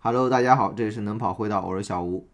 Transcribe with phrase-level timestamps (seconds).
[0.00, 2.24] Hello，大家好，这里是能跑会道，我是小吴。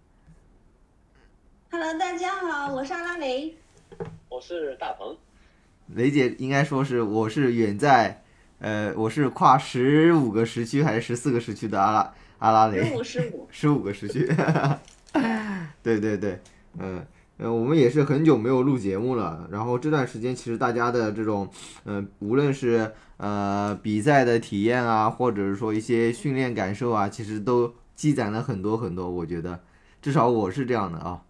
[1.70, 3.54] Hello，大家好，我是阿拉蕾。
[4.28, 5.16] 我是大鹏，
[5.86, 8.22] 雷姐应该说是我是远在，
[8.58, 14.26] 呃，我是跨十五个时区还是十四个时区的阿拉阿拉十蕾，五十五，十五个时区。
[15.82, 16.38] 对对 对，
[16.78, 17.04] 嗯、
[17.36, 19.48] 呃，我们也是很久没有录节目了。
[19.50, 21.48] 然后这段时间，其实大家的这种，
[21.84, 29.10] 呃，无论是呃比赛的体验啊，或者是说一些训练感受啊，其实都积攒了很多很多。
[29.10, 29.60] 我觉得，
[30.00, 31.22] 至少我是这样的啊。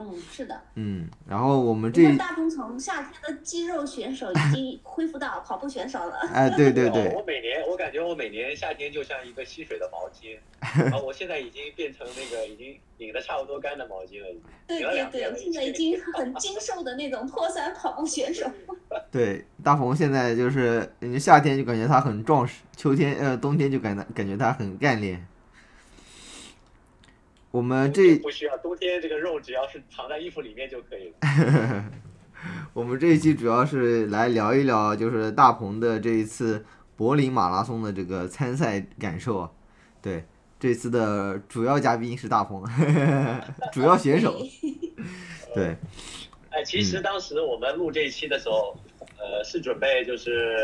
[0.00, 0.58] 嗯，是的。
[0.76, 6.16] 嗯，然后我们这大鹏从夏天的肌肉选手已经恢复到跑步选手了。
[6.32, 10.38] 哎，对对哦对，我每年我感觉我每年夏天就像一个吸水的毛巾，
[10.84, 15.38] 然后我现在已经变成那个已经拧的差不多干的毛巾了，对对对。
[15.38, 18.50] 现在已经很 精瘦的那种破散跑步选手。
[19.12, 25.26] 对，大鹏现在就是，你夏天就感觉他很壮实，秋天呃冬天就感感觉他很干练。
[27.50, 31.84] 我们这不需要冬天这个肉只要是藏在衣服里面就可以了。
[32.72, 36.64] 我们这一期主要是来聊一聊，就是大鹏的这一次
[36.96, 39.50] 柏林马拉松的这个参赛感受啊。
[40.00, 40.24] 对，
[40.58, 42.64] 这次的主要嘉宾是大鹏，
[43.72, 44.38] 主要选手。
[45.52, 45.76] 对，
[46.50, 48.74] 哎，其实当时我们录这一期的时候，
[49.18, 50.56] 呃，是准备就是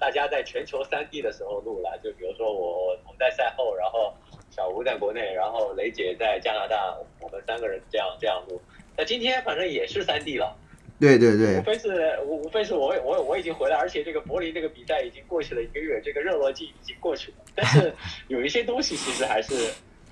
[0.00, 4.12] 大家在全球三地的时候录了，就比如说我我们在赛后，然后
[4.54, 6.76] 小吴在国内，然后雷姐在加拿大，
[7.20, 8.60] 我们三个人这样这样录。
[8.96, 10.56] 那今天反正也是三 D 了，
[11.00, 17.38] 对对对无，非是无无非是我我我已经回来，而且这个柏林这个比赛已经过去了一个月，这个热络季已经过去了。
[17.56, 17.92] 但是
[18.28, 19.54] 有一些东西其实还是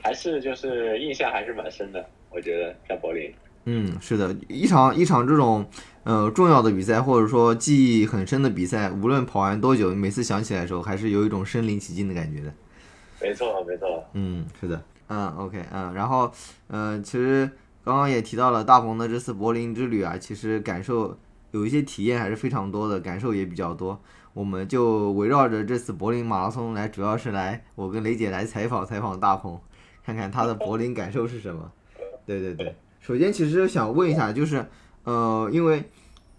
[0.03, 3.33] 还是就是印象还是蛮深的，我觉得在柏林。
[3.65, 5.65] 嗯，是的，一场一场这种
[6.03, 12.53] 呃重要的比赛，或者说记忆很深的比赛，无论跑完多久，每次想起来的时候，还是有一种身临其境的感觉的。
[13.23, 16.31] 没错没错，嗯，是的，嗯，OK，嗯，然后，
[16.69, 17.49] 嗯、其实
[17.85, 21.17] 刚刚也提到了大鹏的这次柏林之旅啊，其实感受
[21.53, 23.99] 有一些体验还是非常多的，感受也比较多。
[24.35, 29.61] 我们就围绕着这次柏林马拉松来，主要是来我跟雷姐来采访采访大鹏，
[30.05, 31.71] 看看他的柏林感受是什么。
[32.25, 34.65] 对对对，首先其实想问一下，就是
[35.05, 35.85] 呃，因为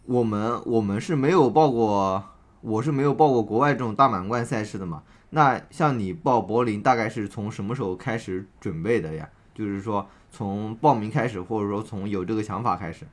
[0.05, 2.23] 我们我们是没有报过，
[2.61, 5.03] 我是没有报过国外这种大满贯赛事的嘛。
[5.33, 9.27] 那像你报柏林，大概是从什么时候开始准备的呀？
[9.55, 13.03] 就是说从报名开始，或者说从有这个想法开始。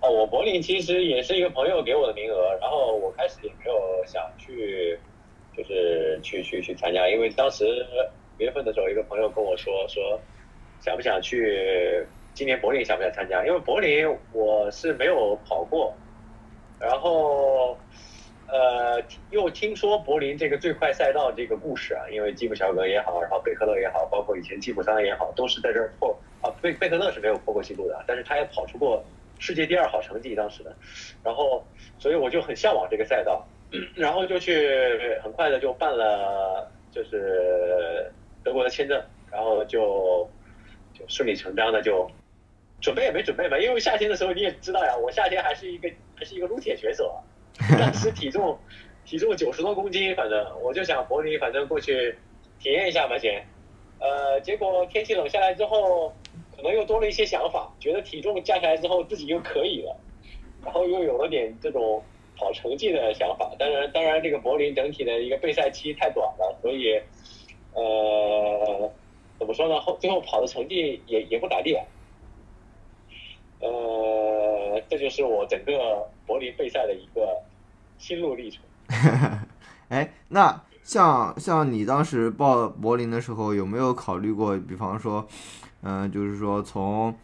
[0.00, 4.98] 哦，我柏林其实也是一个朋友给我的名额，然后我开始也没有想去，
[5.56, 7.64] 就是去去去参加，因为当时
[8.38, 10.20] 五月份的时候，一个朋友跟我说说，
[10.80, 12.04] 想不想去
[12.34, 13.46] 今年柏林想不想参加？
[13.46, 15.94] 因为柏林我是没有跑过，
[16.80, 17.76] 然后
[18.48, 29.04] 呃又听说柏林这个最快赛道这个故事啊，因为吉普乔格也好，然后贝克勒也好，包括以前吉普桑也好，都是在这儿破啊贝贝克勒是没有破过纪录的，但是他也跑出过。
[29.40, 30.74] 世界第二好成绩当时的，
[31.22, 31.64] 然后
[31.96, 33.46] 所以我就很向往这个赛道，
[33.94, 38.10] 然后就去很快的就办了就是
[38.42, 39.00] 德国的签证，
[39.30, 40.28] 然后就
[40.92, 42.10] 就顺理成章的就
[42.80, 47.22] 准备也没准备嘛，因为夏天的时候你也知道呀，我夏天还是一个还是一个撸铁选手啊，
[47.78, 48.58] 当时体重
[49.04, 52.16] 体重九十多公斤，反正我就想柏林反正过去
[52.60, 53.44] 体验一下嘛先，
[53.98, 56.12] 呃，结果天气冷下来之后。
[56.56, 59.96] 可能又多了一些想法，觉得体重加起来之后自己又可以了，
[60.64, 62.02] 然后又有了点这种
[62.36, 63.54] 跑成绩的想法。
[63.56, 67.00] 当然，当然这个柏林整体的一个备赛期太短了，所以
[67.74, 68.90] 呃，
[69.38, 69.78] 怎么说呢？
[69.78, 71.78] 后最后跑的成绩也也不咋地。
[73.60, 73.68] 呃，
[74.88, 77.40] 这就是我整个柏林备赛的一个
[77.98, 78.62] 心路历程。
[79.88, 85.26] 哎，那像像你当时报柏林的时候，有没有考虑过，比方说？
[85.80, 87.14] 嗯，就是说从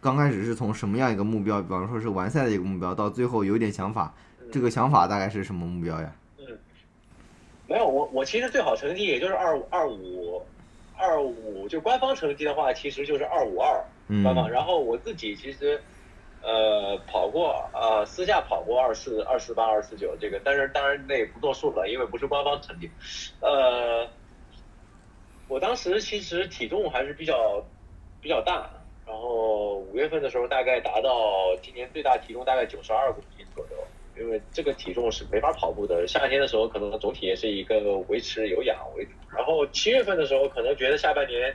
[0.00, 4.14] 刚开始是从什么样一个目标，比方说是完赛的一个目标，到最后有点想法，
[4.52, 6.14] 这个想法大概是什么目标呀？
[6.38, 6.56] 嗯，
[7.66, 10.40] 没有，我我其实最好成绩也就是二二五
[10.96, 13.84] 二五，就官方成绩的话，其实就是二五二
[14.22, 14.48] 官方。
[14.48, 15.80] 然后我自己其实
[16.42, 22.90] 呃跑过呃私下跑过二四二四八二四九这个，但是当然那也不作数了，因为不是官方成绩。
[23.40, 24.08] 呃，
[25.48, 27.64] 我当时其实体重还是比较。
[28.18, 28.68] 比较大，
[29.06, 33.76] 然后五月份的时候大概达到今年最大体重大概九十二公斤左右，
[34.20, 36.08] 因为这个体重是没法跑步的。
[36.08, 41.54] 夏天的时候可能总体也是一个维持有氧为主，然后七月份的时候可能觉得下半年，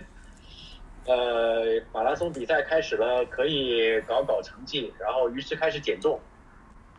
[1.06, 6.20] 呃，马拉松比赛开始了，可以搞搞成绩，然后于是开始减重，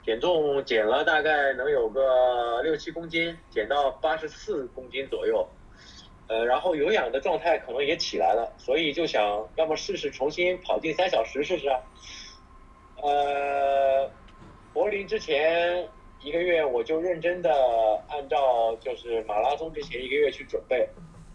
[0.05, 5.49] 减重减了大概能有个六七公斤，减到八十四公斤左右。
[6.29, 11.69] 呃，然后有氧的状态可能也起来了，所以就想要么试试重新跑进三小时试试。
[13.03, 14.11] 呃，
[14.73, 15.87] 柏林之前
[16.23, 17.53] 一个月我就认真的
[18.09, 20.89] 按照就是马拉松之前一个月去准备，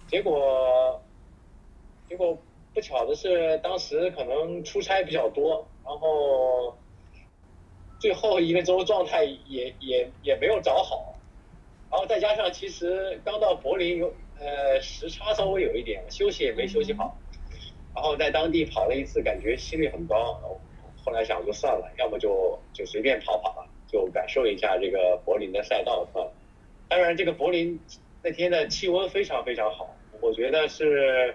[0.07, 0.99] 结果
[2.09, 2.35] 结果
[2.77, 6.77] 不巧的是当时可能出差比较多，然后
[7.99, 11.15] 最后一个周状态也也也没有找好，
[11.89, 17.17] 然后再加上其实刚到柏林有呃时差稍微有一点，休息也没休息好，
[17.95, 20.39] 然后在当地跑了一次，感觉心率很高，
[21.03, 26.31] 后来想就算了，要么就就随便跑跑吧，就感受一下这个柏林的赛道算了。
[26.87, 27.79] 当然，这个柏林
[28.21, 31.33] 那天的气温非常非常好，我觉得是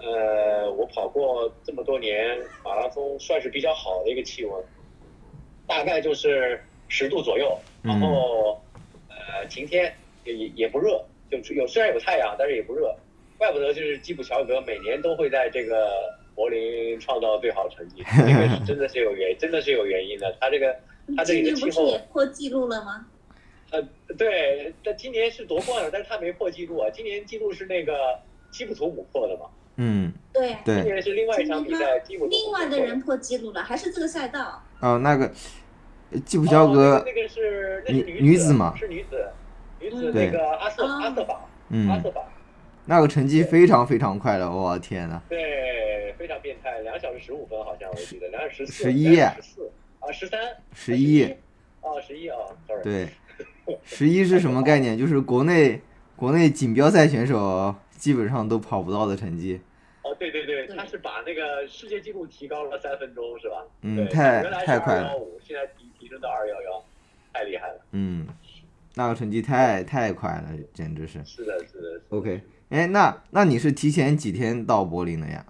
[0.00, 4.64] 呃我跑过这么多年马拉松算是比较好的一个气温，
[5.66, 8.60] 大概就是十度左右，然后
[9.08, 12.94] 呃晴天也也也不热，就有虽然有太阳，但是也不热，
[13.36, 16.18] 怪不得就是基普乔格每年都会在这个。
[16.38, 20.32] 柏林创造最好成绩，这个是真的是有原，真的是有原因的。
[20.40, 20.72] 他这个，
[21.16, 23.04] 他这里的气候也破纪录了吗？
[23.72, 23.82] 呃，
[24.16, 26.88] 对，他今年是夺冠了，但是他没破纪录啊。
[26.90, 28.16] 今年纪录是那个
[28.52, 29.46] 基普图姆破的嘛？
[29.80, 30.82] 嗯，对，对。
[30.82, 34.60] 今年是另外一场比赛，基普另外的人破纪录了，还是这个赛道？
[34.80, 35.32] 哦，那个
[36.24, 38.74] 基普乔格，那个是女女子嘛？
[38.76, 39.28] 是女子，
[39.80, 42.22] 女子那个阿瑟阿瑟法，嗯，阿瑟法，
[42.86, 45.22] 那个成绩非常非常快的，我天呐。
[45.28, 49.70] 对，非常变态，两小时十五分好像我记得，两小时十四，十一，十四
[50.00, 50.40] 啊，十三，
[50.74, 51.22] 十一，
[51.82, 52.36] 哦，十一啊
[52.66, 53.08] ，sorry，对，
[53.84, 54.98] 十一是什么概念？
[54.98, 55.80] 就是国内
[56.16, 59.60] 国内锦标赛选手基本上都跑不到的成绩。
[60.08, 63.62] 哦，对对对，他是把那个世界纪录提高了三分钟，是吧？
[63.82, 65.12] 嗯，太太快了。
[65.42, 66.82] 现在提提升到二幺幺，
[67.32, 67.80] 太厉害了。
[67.92, 68.26] 嗯，
[68.94, 71.22] 那个成绩太太快了，简直是。
[71.24, 72.00] 是的，是的。
[72.08, 72.40] OK，
[72.70, 75.44] 哎，那那你是提前几天到柏林的呀？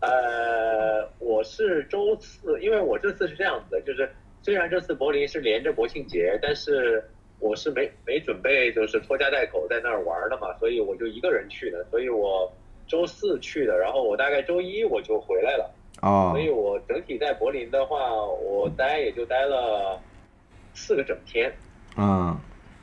[0.00, 4.08] 呃，我是周四，因为我这次是这样子的，就是
[4.42, 7.02] 虽然这次柏林是连着国庆节，但是
[7.40, 12.52] 我是没没准备就是拖家带口在那儿玩的嘛，所以我就一个人去的，所以我
[12.86, 15.70] 周四去的，然后我大概周一我就回来了。
[16.02, 16.30] 哦。
[16.32, 20.00] 所以我整体在柏林的话，我待也就待了
[20.74, 21.52] 四个整天。
[21.96, 22.36] 嗯。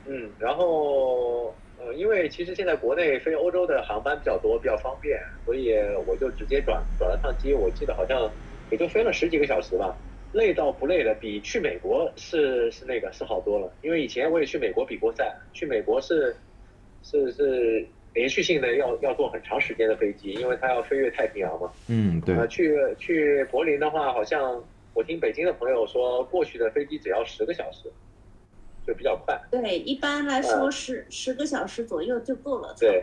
[0.06, 1.54] 嗯，然后。
[1.86, 5.74] 呃，因为其实现在国内飞欧洲的航班比较多，比较方便，所以
[6.08, 7.54] 我就直接转转了趟机。
[7.54, 8.30] 我记得好像
[8.72, 9.94] 也就飞了十几个小时吧，
[10.32, 13.70] 累到不累的，比去美国是是那个是好多了。
[13.82, 16.34] 因为以前我也去美国比过赛，去美国是
[17.02, 21.72] 是是连续性的要要坐很长时间的飞机，因为它要飞越太平洋嘛。
[21.88, 22.36] 嗯，对。
[22.36, 24.64] 啊，去去柏林的话，好像
[24.94, 27.92] 我听北京的朋友说，过去的飞机只要十个小时。
[28.86, 32.76] 就比较快，对，一般来说十十个小时左右就够了。
[32.78, 33.02] 对，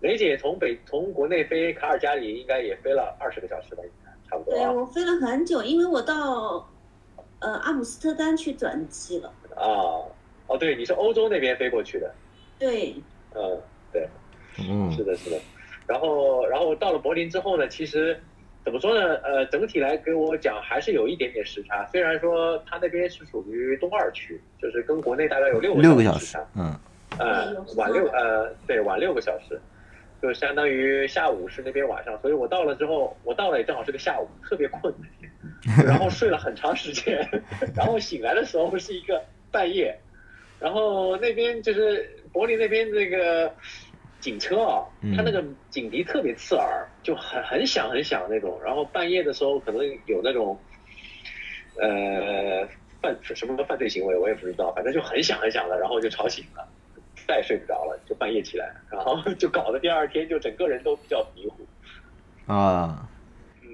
[0.00, 4.54] 雷姐从北从国内飞卡尔加里应该也飞了二十个小时吧，应该差不多。
[4.54, 6.66] 对我飞了很久，因为我到
[7.40, 9.28] 呃阿姆斯特丹去转机了。
[9.54, 10.00] 啊，
[10.46, 12.14] 哦，对，你是欧洲那边飞过去的。
[12.58, 12.94] 对。
[13.34, 13.60] 嗯，
[13.92, 14.08] 对，
[14.58, 15.38] 嗯，是的，是的。
[15.86, 18.18] 然后，然后到了柏林之后呢，其实。
[18.64, 19.16] 怎么说呢？
[19.24, 21.84] 呃，整体来给我讲还是有一点点时差。
[21.90, 26.46] 虽然说它那边是属于东二区，就是跟国内大概有六个小时时差。
[26.54, 26.72] 嗯。
[27.18, 29.60] 呃，晚六呃，对，晚六个小时，
[30.22, 32.16] 就相当于下午是那边晚上。
[32.20, 34.94] 所以我到了之后，我到了也正好是个下午，特别困
[35.84, 37.28] 然后睡了很长时间，
[37.74, 39.92] 然后醒来的时候是一个半夜，
[40.60, 43.52] 然后那边就是柏林那边那个。
[44.22, 44.86] 警车啊，
[45.16, 48.58] 它那个警笛特别刺耳，就很很响很响那种。
[48.64, 50.56] 然后半夜的时候可能有那种，
[51.76, 52.64] 呃，
[53.02, 56.64] 犯什么犯罪行为我也不知道，反正就很响很响的，然后就吵醒了，
[57.26, 61.66] 再也睡不着了，就半夜起来，然后就搞得第二天就整个人都比较迷糊。
[62.46, 63.08] 啊，
[63.62, 63.68] 嗯，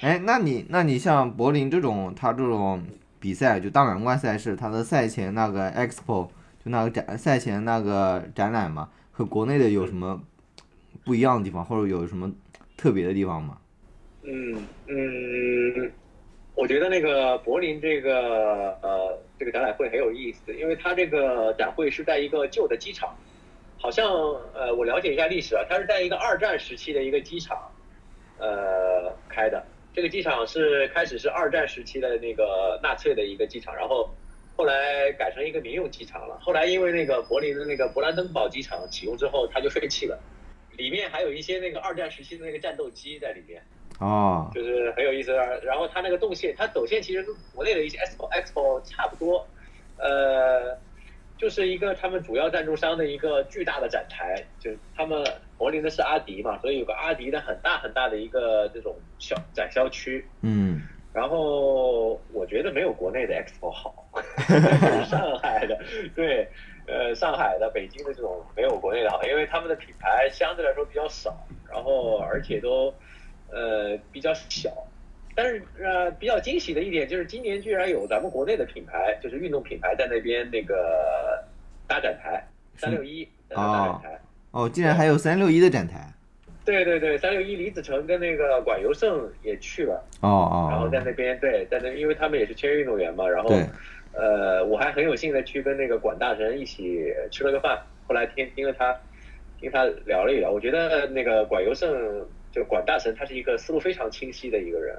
[0.00, 2.84] 哎，那你那你像柏林这种，它这种
[3.20, 6.26] 比赛就大满贯赛事，它的赛前那个 expo
[6.64, 8.90] 就那个展赛前那个展览嘛。
[9.16, 10.20] 和国内的有什么
[11.04, 12.28] 不一样的地方，或者有什么
[12.76, 13.56] 特别的地方吗？
[14.24, 15.92] 嗯嗯，
[16.56, 23.16] 我觉得那个柏林这个呃这个展览会很有意思，因为它这个展会是在一个旧的机场，
[23.78, 24.10] 好像
[24.52, 27.56] 呃我了解一下历史啊，它是在一个二战时期的一个机场
[28.38, 34.10] 呃开的，这个机场是开始是二战时期的那个纳粹的一个机场，然后。
[34.56, 36.38] 后来改成一个民用机场了。
[36.40, 40.18] 后来因为那个柏林的那个勃兰登堡机场启用之后，它就废弃了。
[40.76, 43.62] 里面还有一些那个二战时期的那个战斗机在里面。
[43.98, 44.50] 哦。
[44.54, 45.32] 就是很有意思。
[45.62, 49.46] 然后它那个动线，它走线其实跟国内的一些 expo expo 差不多。
[49.96, 50.76] 呃，
[51.38, 55.24] 就是一个他们主要赞助商的一个巨大的展台，就是他们
[55.56, 60.26] 柏林的是阿迪嘛，所以有个阿迪的很大很大的一个这种小展销区。
[60.42, 60.82] 嗯
[61.14, 64.04] 然后我觉得没有国内的 Expo 好，
[65.06, 65.78] 上海的
[66.14, 66.48] 对，
[66.88, 71.32] 呃，上海的、北京的这种没有国内的好，因为他们的品牌相对来说比较少，
[71.70, 72.92] 然后而且都
[73.52, 74.70] 呃比较小。
[75.36, 81.44] 但是呃比较惊喜的一点就是今年居然有咱们国内的品牌，就是运动品牌在那边那个
[81.86, 82.44] 搭展台，
[82.76, 84.20] 三六一搭展台。
[84.50, 86.12] 哦，竟然还有三六一的展台。
[86.64, 90.02] 对对对，三六一李子成跟那个管尤胜也去了。
[90.20, 90.68] 哦哦。
[90.70, 93.50] 然后在那边对，在那因为他们也是签约运动员嘛，然后
[94.12, 98.96] 呃，我还很有幸的去跟那个管大神一起吃了个饭，后来听听了他
[99.60, 104.96] 听他聊了一聊，我觉得那个管尤胜就管大神他是一个思路非常清晰的一个人，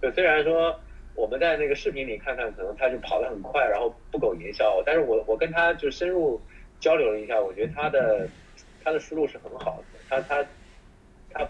[0.00, 0.74] 就虽然说
[1.14, 6.40] 我们在那个视频里看看，可能他就跑得很快，然后不苟言笑，但是我我跟他就深入
[6.80, 8.26] 交流了一下，我觉得他的
[8.82, 10.42] 他的思路是很好的，他他
[11.38, 11.48] 他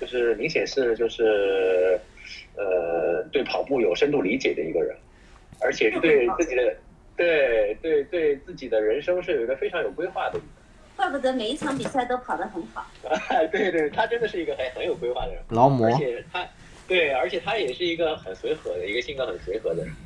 [0.00, 1.98] 就是明显是就是
[2.56, 4.96] 呃对跑步有深度理解的一个人，
[5.60, 6.76] 而且是对自己的
[7.16, 10.42] 对对对自己的人生是有一个非常有规划的一
[10.96, 12.86] 怪不得每一场比赛都跑得很好。
[13.02, 15.86] 个，对对，他真的是一个很很有规划的人，劳模。
[15.86, 16.46] 而且他
[16.88, 20.05] 对，而且他也是一个很随和的一个性格很随和的人，确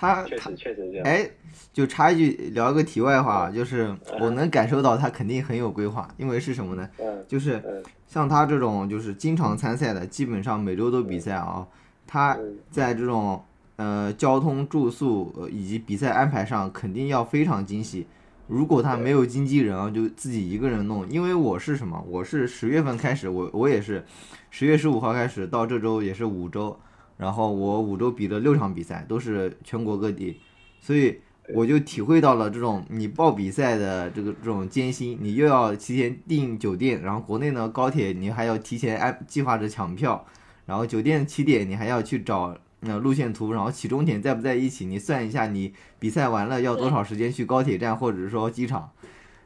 [0.00, 1.06] 他他实确实这样。
[1.06, 1.28] 哎，
[1.72, 6.88] 就插一句聊一个题外话，就是我能感受到他肯定很有规划，因为是什么呢？
[6.98, 11.66] 嗯就是嗯像他这种就是经常参赛的，基本上每周都比赛啊，
[12.06, 13.44] 他嗯在这种
[13.76, 18.06] 呃交通、住宿呃以及比赛安排上肯定要非常精细。
[18.48, 21.08] 如果他没有经纪人啊，就自己一个人弄。
[21.08, 22.04] 因为我是什么？
[22.08, 24.04] 我是十月份开始，我我也是
[24.50, 26.76] 十月十五号开始到这周也是五周，
[27.20, 30.40] 然后我五周比了六场比赛，都是全国各地，
[30.80, 31.20] 所以
[31.54, 40.24] 我就体会到了这种你报比赛的这个这种艰辛，你又要提前订酒店，然后国内呢高铁你还要提前安计划着抢票，
[40.64, 48.90] 然后酒店起点你还要去找那、路线图，然后起终点在不在一起，你算一下你比赛完了要多少时间去高铁站或者是说机场，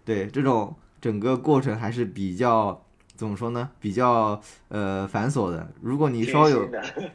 [0.04, 2.83] 对这种整个过程还是比较
[3.16, 3.70] 怎么说呢？
[3.80, 5.68] 比较呃繁琐的。
[5.80, 6.68] 如果你稍有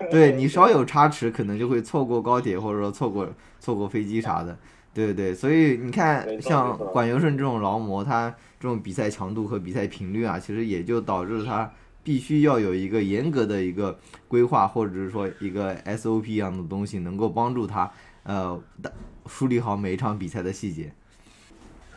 [0.10, 3.30] 对 你稍有差池，可能就会错过高铁，或者说错过
[3.60, 4.58] 错过飞机啥的。
[4.94, 8.30] 对对对，所以你看像管尤顺这种劳模，他
[8.60, 11.72] 这种比赛强度和比赛频率啊，其实也就导致他
[12.04, 17.90] 必须要有一个严格的一个规划，或者是说一个 SOP 一样的东西，能够帮助他
[18.24, 18.90] 呃打
[19.28, 20.92] 梳理好每一场比赛的细节。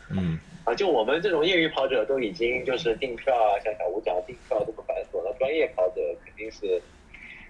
[0.09, 6.81] 嗯，啊，就我们这种业余跑者都已经就是订票啊，像小五讲订票这么繁琐了，专业跑者肯定是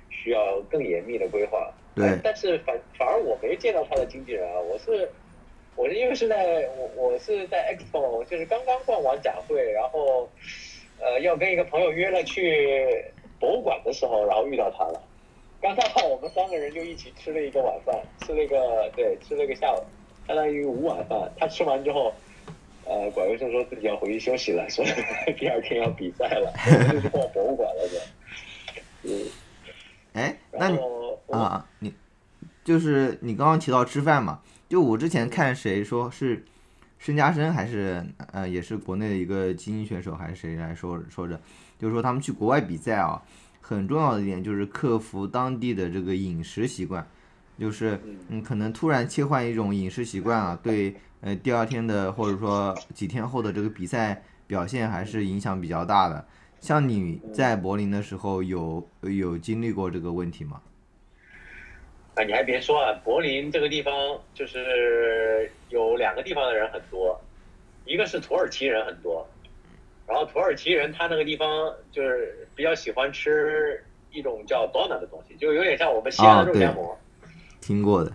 [0.10, 1.72] 需要更严密的规划。
[1.96, 5.08] 对哎但是反反而我没见到他的经纪人啊，我是
[5.76, 10.28] 我是因为是在我我是在 Expo，就是刚刚逛完展会，然后
[11.00, 13.06] 呃要跟一个朋友约了去
[13.40, 15.00] 博物馆的时候，然后遇到他了。
[15.62, 19.78] 刚刚好我们三个人就一起吃了一个晚饭，吃了一个对，吃了一个下午，
[20.28, 21.32] 相当于午晚饭。
[21.38, 22.12] 他吃完之后，
[22.86, 24.84] 呃，管卫生说自己要回去休息了，说
[25.38, 26.54] 第二天要比赛了，
[26.92, 29.10] 就去逛博物馆了就。
[29.10, 29.26] 嗯，
[30.14, 30.78] 哎，那你
[31.32, 31.94] 啊，你
[32.64, 36.44] 就是你刚刚提到吃饭嘛，就我之前看谁说是
[37.00, 41.40] 申嘉生还是呃也是国内的一个精英选手还是谁来说说着，
[41.78, 43.22] 就是说他们去国外比赛啊，
[43.60, 47.06] 很重要的一点就是克服当地的这个饮食习惯，
[47.60, 48.00] 就是
[48.30, 56.26] 嗯可能突然切换一种饮食习惯啊，对呃第二天的或者说几天后的这个比赛表现还是影响比较大的。
[56.60, 60.62] 像你在柏林的时候有有经历过这个问题吗？
[62.16, 63.94] 啊，你还别说啊，柏林这个地方
[64.34, 67.20] 就是有两个地方的人很多，
[67.86, 69.28] 一个是土耳其人很多，
[70.06, 76.98] 然后土耳其人他那个地方就是比较喜欢吃一种叫 donut 的东西，就有点像我们西安的肉夹馍。
[77.60, 78.14] 听过的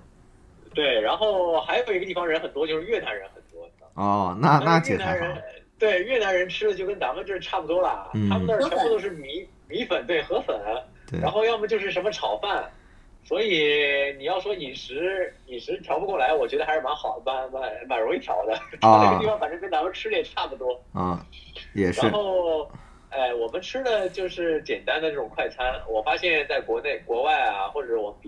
[0.78, 3.68] 对，然后还有一个地方人很多，就是越南人很多。
[3.94, 5.42] 哦，那那越南人。
[5.76, 10.56] 对越南人吃的就跟咱们这儿差不多啦，嗯他们那儿全部都是米米粉，对河粉，
[11.11, 12.70] 对然后要么就是什么炒饭，
[13.25, 18.54] 所以你要说饮食饮食调不过来，我觉得还是蛮好，蛮蛮蛮容易调的。
[18.80, 20.80] 啊那个地方反正跟咱们吃的也差不多。
[20.92, 21.25] 啊，
[21.75, 22.68] 也是然后，
[23.11, 25.80] 哎，我们吃的就是简单的这种快餐。
[25.88, 28.27] 我发现在国内、国外啊，或者我们比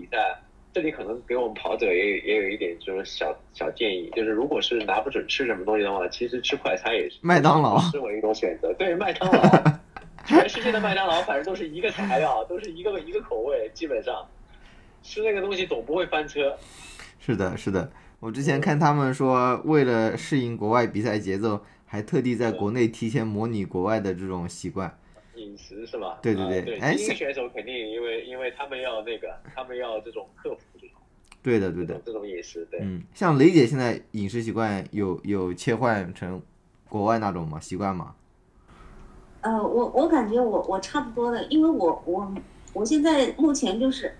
[0.73, 8.73] 这里可能给我们跑者也也有一点就是小小建议，就是如果是拿不准吃什么东西的话，其实吃快餐也是麦当劳视为一种选择。
[8.75, 9.41] 对，麦当劳，
[10.25, 14.25] 全世界的麦当劳反正都是一个材料，都是一个一个口味，基本上
[15.03, 16.57] 吃那个东西总不会翻车。
[17.19, 17.91] 是的，是的。
[18.21, 24.97] 我之前看他们说，为了适应国外比赛节奏，还特地在国内提前模拟国外的这种习惯。
[25.41, 26.19] 饮食是吧？
[26.21, 30.97] 对对对啊对，哎像精英选手肯定因为因为他们要那个，他们要这种克服这种
[31.41, 32.79] 对的对的这种，这种饮食，对。
[32.81, 36.41] 嗯，像雷姐现在饮食习惯有有切换成
[36.87, 37.59] 国外那种吗？
[37.59, 38.13] 习惯吗？
[39.41, 42.31] 呃，我我感觉我我差不多的，因为我我
[42.73, 44.13] 我现在目前就是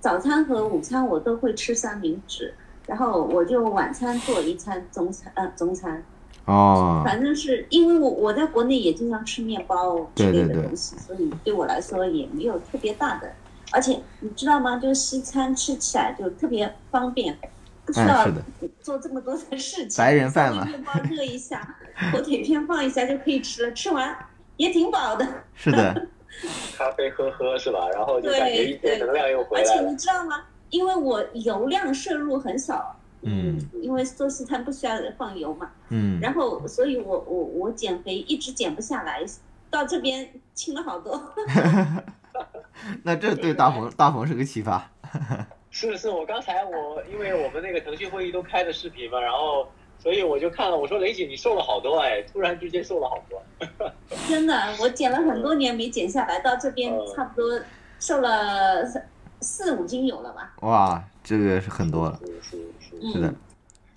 [0.00, 2.52] 早餐和午餐我都会吃三明治，
[2.86, 6.04] 然后我就晚餐做一餐中餐呃中餐，
[6.46, 13.30] 哦，反正是因为我我在国内也经常吃面包之类对对对的东西，所以对我来说也没有特别大的，
[13.72, 14.76] 而且你知道吗？
[14.78, 17.38] 就是西餐吃起来就特别方便，
[17.84, 18.42] 不需哎要是的
[18.80, 19.98] 做这么多的事情。
[20.02, 21.76] 白人饭嘛面包热一下，
[22.12, 24.16] 火腿片放一下就可以吃了，吃完
[24.56, 25.26] 也挺饱的。
[25.54, 26.08] 是的，
[26.76, 27.88] 咖啡喝喝是吧？
[27.92, 29.80] 然后就感觉一对天能量又回而且。
[29.88, 30.42] 你知道吗？
[30.70, 39.24] 因为我油量摄入很少，嗯因为做西餐不需要放油嘛，嗯，然后所以我我我减肥一直减不下来，
[39.70, 41.20] 到这边轻了好多。
[43.02, 44.90] 那这对大鹏大鹏是个启发。
[45.70, 53.40] 是是，我刚才我因为我们那个腾讯会议都开的视频嘛，然后所以我就看了，我说雷姐你瘦了好多哎，突然之间瘦了好多。
[54.28, 57.60] 真的，我减了很多年没减下来，到这边差不多
[58.00, 59.02] 瘦了四
[59.40, 60.54] 四五斤有了吧？
[60.62, 62.18] 哇，这个是很多了。
[62.24, 62.59] 是是
[63.12, 63.20] 是。
[63.20, 63.34] 的。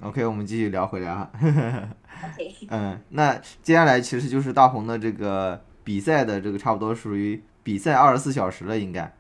[0.02, 1.30] OK，我们继续聊回来啊。
[1.34, 9.14] OK， 嗯，那接下来其实就是大红的这个比赛的这个差不多属于比赛二十四小时了，应该，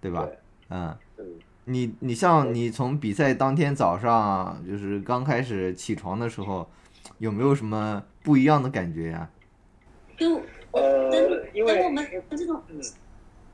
[0.00, 0.24] 对吧？
[0.24, 1.24] 对嗯，嗯，
[1.64, 6.68] 你你像你从比赛当天早上就是刚开始起床的时候，
[7.18, 9.28] 有没有什么不一样的感觉呀、
[10.16, 10.40] 就
[10.70, 12.80] 呃等，因为等我们这种嗯，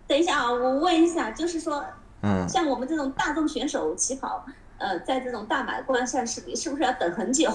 [0.06, 1.82] 等一下啊，我问一下，就是说
[2.20, 4.44] 嗯，像我们这种大众选手起跑，
[4.80, 7.50] 呃，在这种大满贯赛事里，是不是要等很久？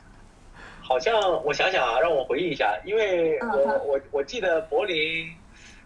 [0.82, 1.14] 好像
[1.44, 5.30] 我想想啊，让我回忆一下，因为嗯我我我记得柏林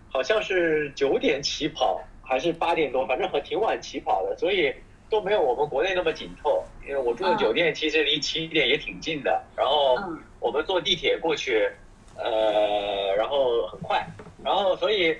[0.09, 4.73] 好像是九点起跑，还是八点多，反正很挺晚起跑的，所以
[5.11, 6.65] 都没有我们国内那么紧凑。
[6.87, 11.69] 因为我住的嗯酒店其实离起点也挺近的，然后嗯我们坐地铁过去，
[12.17, 14.07] 呃，然后很快，
[14.45, 15.17] 然后所以，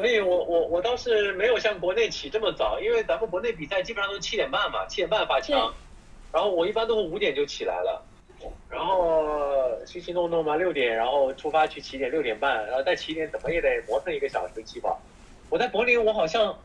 [0.00, 5.74] 所以我我我倒是没有像国内起这么早，因为咱们国内比赛基本上都七点半嘛，七点半发枪，
[6.32, 8.02] 然后我一般都是五点就起来了，
[8.70, 14.98] 然后稀稀弄弄嘛，六点然后出发去起点，六点半，然后在起点怎么也得磨蹭一个小时起跑。
[15.50, 16.58] 我在柏林我好像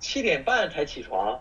[0.00, 1.38] 七点半才起床，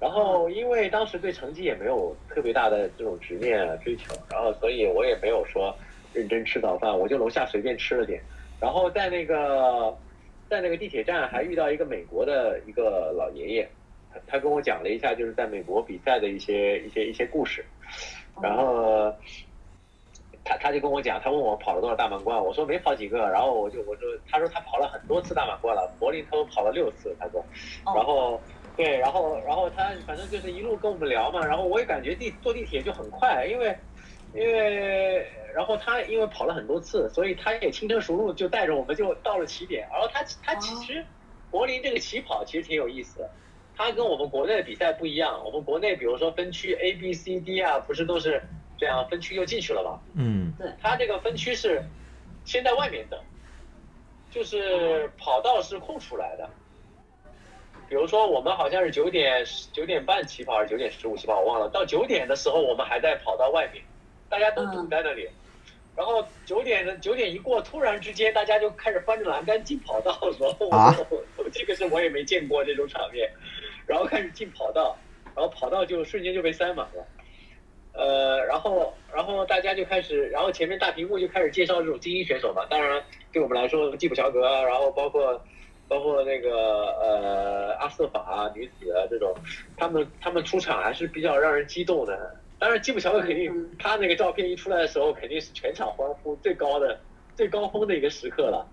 [0.00, 5.76] 然后因为当时对成绩也没有特别大的这种执念啊追求，然后所以我也没有说
[6.14, 8.22] 认真吃早饭，我就楼下随便吃了点，
[8.58, 9.94] 然后在那个
[10.48, 13.68] 在那个地铁站还遇到一个美国的一个老爷爷，
[14.12, 17.64] 他他跟我讲了一下就是在美国比赛的一些一些一些故事，
[18.42, 19.14] 然后。
[20.48, 27.44] 他他就跟我讲，他问我跑了多少大满贯，我说没跑几个，然后我就我说，他说他跑了很多次大满贯了，柏林他都跑了六次，他说，
[27.84, 28.40] 然后
[28.76, 33.76] 对，然后然后他反正就是一路跟我们聊嘛，然后我也感觉地坐地铁就很快，因为
[34.34, 34.95] 因为然
[35.66, 41.04] 后他因为跑了很多次，所以他也轻车熟路就带着我们就到了起点，然后他他其实
[41.50, 43.30] 柏林这个起跑其实挺有意思的。
[43.76, 48.42] 它跟我们国内的比赛不一样，我们国内比如说分区 A、B、C、D 啊，不是都是
[48.78, 50.00] 这样分区就进去了吗？
[50.14, 51.82] 嗯他这个分区是
[52.44, 53.20] 先在外面等，
[54.30, 56.48] 就是跑道是空出来的。
[57.88, 61.68] 比如说我们好像是九点九点半起跑还是九点十五起跑，我忘了。
[61.68, 63.84] 到九点的时候，我们还在跑道外面，
[64.30, 65.28] 大家都堵在那里。
[65.96, 70.94] 然后九点的九点一过，突然之间大家就开始翻着栏杆进跑道， 然后我、啊
[71.38, 73.30] 我这个是我也没见过这种场面。
[73.86, 74.96] 然后开始进跑道，
[75.34, 77.06] 然后跑道就瞬间就被塞满了。
[77.92, 82.66] 呃，然后然后大家就开始，然后前面大屏幕就开始介绍这种精英选手嘛。
[82.68, 85.40] 当然，对我们来说，基普乔格啊，然后包括
[85.88, 86.50] 包括那个
[87.00, 89.32] 呃阿瑟法啊、女子啊这种，
[89.76, 92.36] 他们他们出场还是比较让人激动的。
[92.58, 96.98] 当然，基普乔格肯定嗯他那个照片一出来的时候，肯定是全场欢呼最高的
[97.34, 98.66] 最高峰的一个时刻了。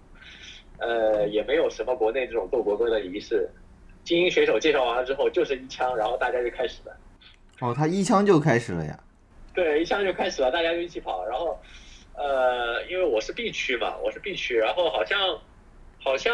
[0.79, 3.49] 呃，也没有什么国内这种斗国歌的仪式。
[4.03, 6.97] 精英选手介绍完了之后，就是一枪，然后大家就开始了。
[7.59, 8.99] 哦，他一枪就开始了呀。
[9.53, 11.25] 对，一枪就开始了，大家就一起跑。
[11.25, 11.57] 然后，
[12.15, 15.39] 呃，因为我是 B 区嘛，我是 B 区，然后好像，
[15.99, 16.33] 好像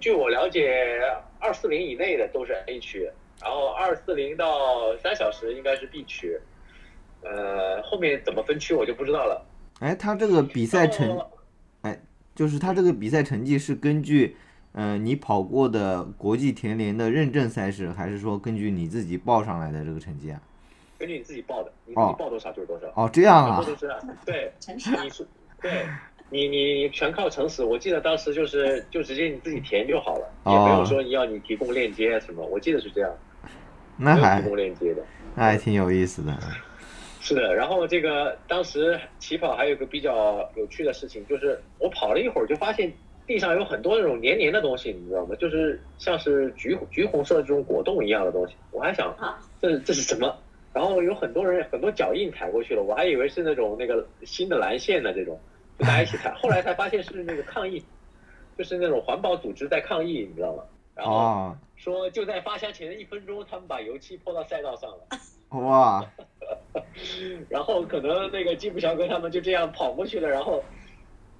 [0.00, 1.00] 据我了解，
[1.38, 3.08] 二四零以内的都是 A 区，
[3.40, 6.40] 然后二四零到三小时应该是 B 区。
[7.22, 9.44] 呃，后面怎么分区我就不知道了。
[9.80, 11.18] 哎，他这个比赛成，
[11.82, 11.98] 哎
[12.34, 14.36] 就是他这个比赛成绩是根据，
[14.72, 20.40] 呃，你跑过的国际田联的认证赛事，还是说根据你自己报上来的这个成绩啊？
[20.98, 22.86] 根据你自己报的，你自己报多少就是多少。
[22.94, 23.70] 哦，这样啊全部。
[23.70, 23.92] 都是
[24.24, 25.26] 对， 诚实啊你说
[25.60, 25.86] 对。
[26.30, 33.10] 你你你全靠诚实，我记得当时就是就直接你自己填就好了，也没有哦说你要你提供链接啊什么，我记得是这样，
[33.98, 35.02] 那还提供链接的。
[35.34, 36.32] 那还挺有意思的。
[37.24, 42.92] 是的，然后这个当时起跑还有一个比较有趣的事情，就是我跑了一会儿就发现
[43.28, 45.36] 地上有很多那种黏黏的东西，你知道吗？
[45.36, 50.36] 就是像是橘橘红色的这种果冻一样的东西，我还想啊这这是什么？
[50.74, 55.38] 然后有很多人很多脚印踩过去了，我还以为是那种那个新的蓝线的这种，
[55.78, 57.80] 就大家一起踩， 后来才发现是那个抗议，
[58.58, 60.64] 就是那种环保组织在抗议，你知道吗？
[60.96, 65.06] 然后哦，说就在发枪前的一分钟，他们把油漆泼到赛道上了。
[65.52, 66.04] 哇，
[67.48, 70.64] 然后可能那个吉普乔格他们就这样跑过去了，然后，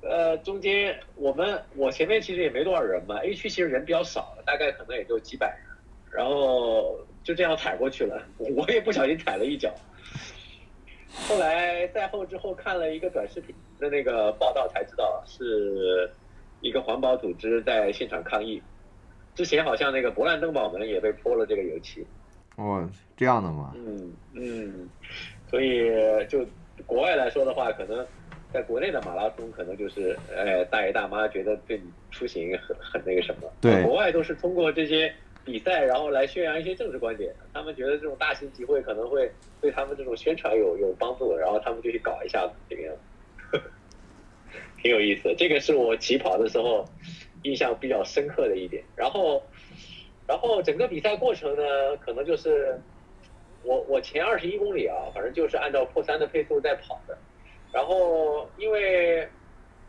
[0.03, 5.67] 呃，中间我们我前面其实也没多少人嘛，A 区其实人比较少，大概可能也就几百人，
[6.13, 9.73] 然后就这样踩过去了，我也不小心踩了一脚。
[11.29, 16.11] 后来赛后之后看了一个短视频的那个报道才知道是
[16.61, 18.63] 一个环保组织在现场抗议，
[19.35, 22.07] 之前好像那个勃兰登堡门也被泼了这个油漆。
[22.57, 23.73] 哦，这样的吗？
[23.77, 24.89] 嗯嗯，
[25.51, 25.91] 所以
[26.29, 26.47] 就
[26.87, 28.07] 国外来说的话，可能
[28.53, 33.51] 在国内的马拉松，可能就是哎大爷大妈觉得对你出行很很那个什么。
[33.61, 35.13] 对国外都是通过这些
[35.45, 37.35] 比赛，然后来宣扬一些政治观点。
[37.55, 42.95] 他们觉得这种大型集会可能会对他们这种宣传有有帮助，然后他们就去搞一下子这个样
[43.51, 43.63] 子，
[44.83, 45.35] 挺有意思的。
[45.35, 46.85] 这个是我起跑的时候
[47.45, 48.85] 印象比较深刻的一点。
[48.95, 49.43] 然后。
[50.27, 52.79] 然后整个比赛过程呢，可能就是
[53.63, 57.17] 我我前二十一公里啊，反正就是按照破三的配速在跑的。
[57.73, 59.27] 然后因为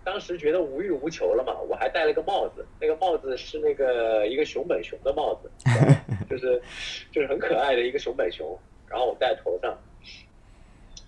[0.03, 5.51] 当时觉得无欲无求了嘛，我还戴了个帽子，那个帽子是那个一个熊本熊的帽子，
[6.29, 6.61] 就是
[7.11, 9.77] 就是很可爱的一个熊本熊，然后我戴头上。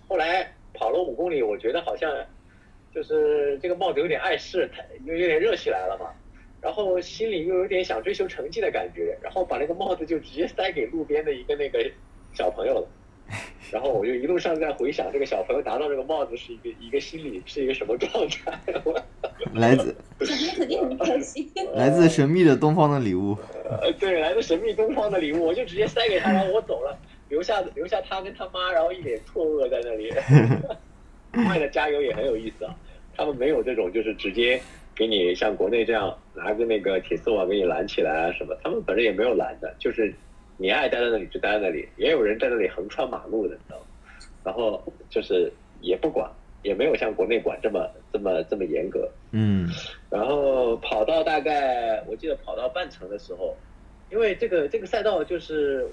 [0.08, 2.10] 后来跑了五公里，我觉得好像
[2.94, 6.14] 就是这个帽子有点碍事，它因为有点热起来了嘛。
[6.60, 11.78] 然后心里又有点想追求成绩的感觉，然后把那个帽子就直接塞给路边的一个那个
[12.34, 12.88] 小朋友了。
[13.72, 18.56] 然后我就一路上在回想这个小朋友拿到这个帽子是一个一个心理是一个什么状态。
[19.52, 21.50] 来自小朋友肯定很开心。
[21.74, 23.36] 来自神秘的东方的礼物。
[23.64, 26.96] 呃，对，来自神秘东方的礼物，我就直接塞给他，然后我走了，
[27.28, 30.12] 留下留下他跟他妈，然后一脸错愕在那里。
[31.48, 32.74] 外的加油也很有意思啊，
[33.16, 34.60] 他们没有这种就是直接
[34.96, 40.12] 给你像国内这样拿个那个铁丝网给你拦起来啊什么，他们反正也没有拦的，就是
[40.56, 43.84] 你爱待在那里就待在那里，也有人在那里横穿马路的，你知道吗？
[44.42, 46.30] 然后就是也不管，
[46.62, 49.06] 也没有像国内管这么这么这么严格。
[49.32, 49.68] 嗯
[50.08, 53.54] 然后跑到大概我记得跑到半程的时候，
[54.10, 55.86] 因为这个这个赛道就是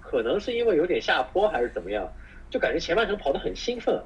[0.00, 2.10] 可能是因为有点下坡还是怎么样，
[2.50, 4.02] 就感觉前半程跑得很兴奋。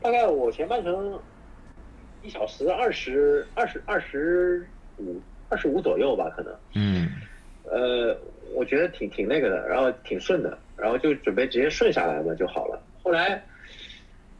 [0.00, 1.18] 大概我前半程
[2.22, 4.66] 一小时二十二十二十
[4.98, 6.54] 五二十五左右吧，可能。
[6.74, 7.08] 嗯
[7.64, 8.16] 呃，
[8.54, 12.82] 我觉得挺挺那个的，然后挺顺的，然后就准备直接顺下来嘛就好了。
[13.02, 13.42] 后来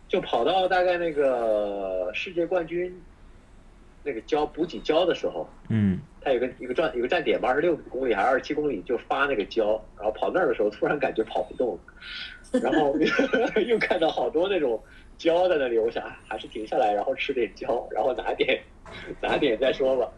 [0.08, 2.92] 就跑到大概那个世界冠军
[4.02, 11.78] 那个交补给交的时候，嗯它有个一个站有个站点吧，二十六公里还是二十七公里就发那个胶，然后跑那儿的时候突然感觉跑不动，
[12.60, 12.94] 然后
[13.66, 14.82] 又看到好多那种
[15.20, 18.58] 胶在那里，我想啊还是停下来，然后吃点胶，然后拿点
[19.20, 20.10] 拿点再说吧。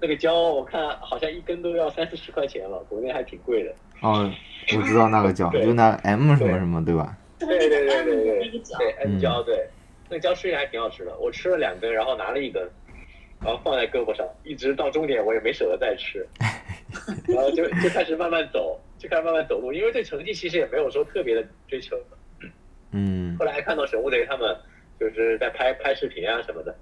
[0.00, 3.74] 那个胶我看好像一根都要三四十块钱了，国内还挺贵的。
[4.00, 4.30] 哦，
[4.76, 7.18] 我知道那个胶，就那 M 什么什么对吧？
[7.40, 8.50] 对对对对对 M？
[8.78, 9.68] 对 N 嗯胶对，
[10.08, 12.62] 那个胶吃起来还挺好吃的，我吃了两根，然后拿了一根，
[13.42, 16.24] 然后放在胳膊上，一直到终点我也没舍得再吃，
[17.26, 21.96] 然后就就开始慢慢走，就开始慢慢走路，因为对成绩其实也没有说特别的追求。
[22.94, 23.36] 嗯。
[23.38, 24.56] 后来看到沈务雷他们
[24.98, 26.74] 就是在拍拍视频啊什么的，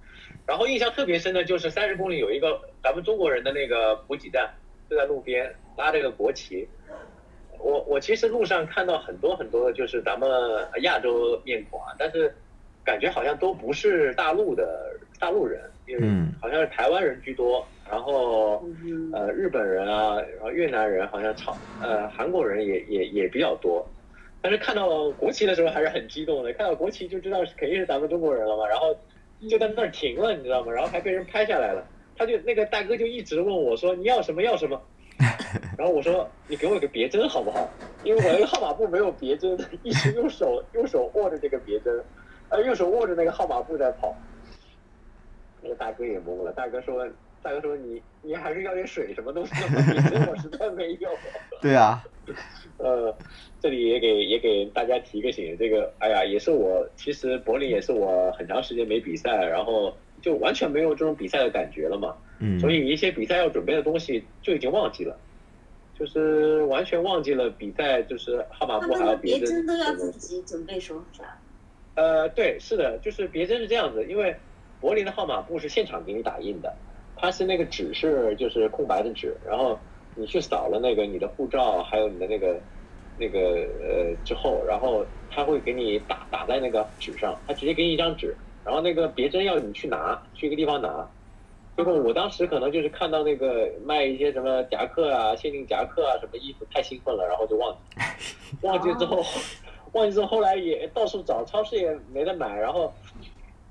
[0.47, 4.49] 然后印象特别深的就是三十公里有一个咱们中国人的那个补给站，
[4.89, 6.69] 就在路边拉这个国旗。
[7.59, 10.29] 我我其实路上看到很多很多的就是咱们
[10.83, 12.35] 亚洲面孔啊，但是
[12.85, 16.29] 感觉好像都不是大陆的大陆人，因为嗯。
[16.41, 23.89] 好像是台湾人居多，然后嗯呃日本人啊，然后越南人好像朝呃韩国人也也也比较多，
[24.43, 28.95] 但是看到国旗的时候还是很激动的，看到国旗就知道肯定是咱们中国人了嘛，然后
[29.49, 30.73] 就在那儿停了，你知道吗？
[30.73, 34.81] 然后还被人拍下来了，他就那个大哥就一直问我说你要什么要什么，
[35.79, 37.69] 然后我说你给我个别针好不好？
[38.05, 42.03] 因为我那个号码布没有别针， 一直用手用手握着这个别针，
[42.49, 44.15] 呃用手握着那个号码布在跑。
[45.65, 47.07] 那个大哥也懵了，大哥说，
[47.43, 49.83] 大哥说你你还是要点水什么东西吗？
[50.31, 51.11] 我实在没有。
[51.61, 52.03] 对啊，
[52.79, 53.17] 呃，
[53.61, 65.17] 这里也给也给大家提个醒，这个哎呀，也是我其实柏林也是我很长时间没比赛，然后就完全没有这种比赛的感觉了嘛，嗯，所以一些比赛要准备的东西就已经忘记了，
[65.97, 71.39] 就是完全忘记了比赛就是号码布还要别别针针都要自己准备手法。
[71.95, 74.35] 呃，对，是的，就是别针是这样子，因为
[74.81, 76.75] 柏林的号码布是现场给你打印的，
[77.23, 79.79] 它是那个纸是就是空白的纸，然后
[80.17, 82.61] 你去扫了那个你的护照还有你的那个
[83.17, 83.39] 那个
[83.81, 91.09] 呃之后，然后他会给你打打在那个纸上，他直接给你一张纸，然后那个别针要你去拿，去一个地方拿。
[91.77, 99.25] 结果我当时可能就是看到那个卖一些什么夹克啊、限定夹克啊什么衣服，太兴奋了，然后就忘记， 忘记之后，
[99.93, 102.93] 忘记之后后来也到处找，超市也没得买，然后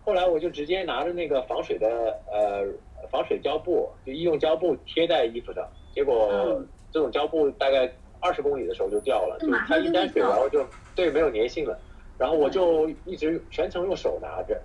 [0.05, 2.65] 后来我就直接拿着那个防水的呃
[3.09, 11.79] 防水胶布，就医用胶布贴在衣服上，结果嗯这种胶布大概二十公里的时候就掉了，就它一沾水，然后就对没有粘性了，
[12.17, 14.59] 然后我就一直全程用手拿着。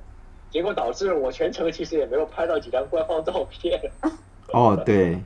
[0.48, 3.78] 结果导致我全程其实也没有拍到几张官方照片，
[4.54, 5.18] 哦， 对，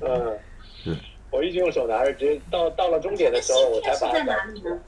[0.00, 0.38] 嗯
[0.76, 0.94] 是，
[1.30, 4.78] 我一直用手拿着，直接到到了终点的时候，我才是在把它哪里呢？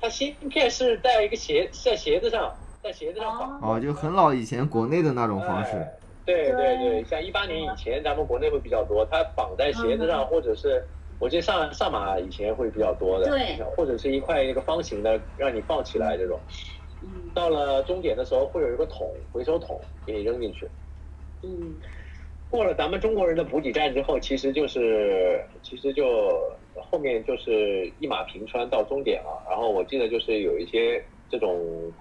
[0.00, 3.60] 它芯片是在一个鞋在鞋子上，在鞋子上绑。
[3.60, 5.92] 哦，就很老以前国内的那种方式哎，
[6.24, 10.84] 对对对对，像一八年以前，咱们国内会比较多，它绑在鞋子上，或者是
[11.18, 16.40] 我记得上上马以前会比较多的，对或者是一块那个方形的，让你放起来这种。
[17.02, 20.70] 嗯到了终点的时候，会有一个桶，回收桶给你扔进去。
[21.42, 21.76] 嗯
[22.48, 26.04] 过了咱们中国人的补给站之后，其实就是其实就
[26.74, 29.44] 后面就是一马平川到终点了。
[29.50, 31.92] 然后我记得就是有一些这种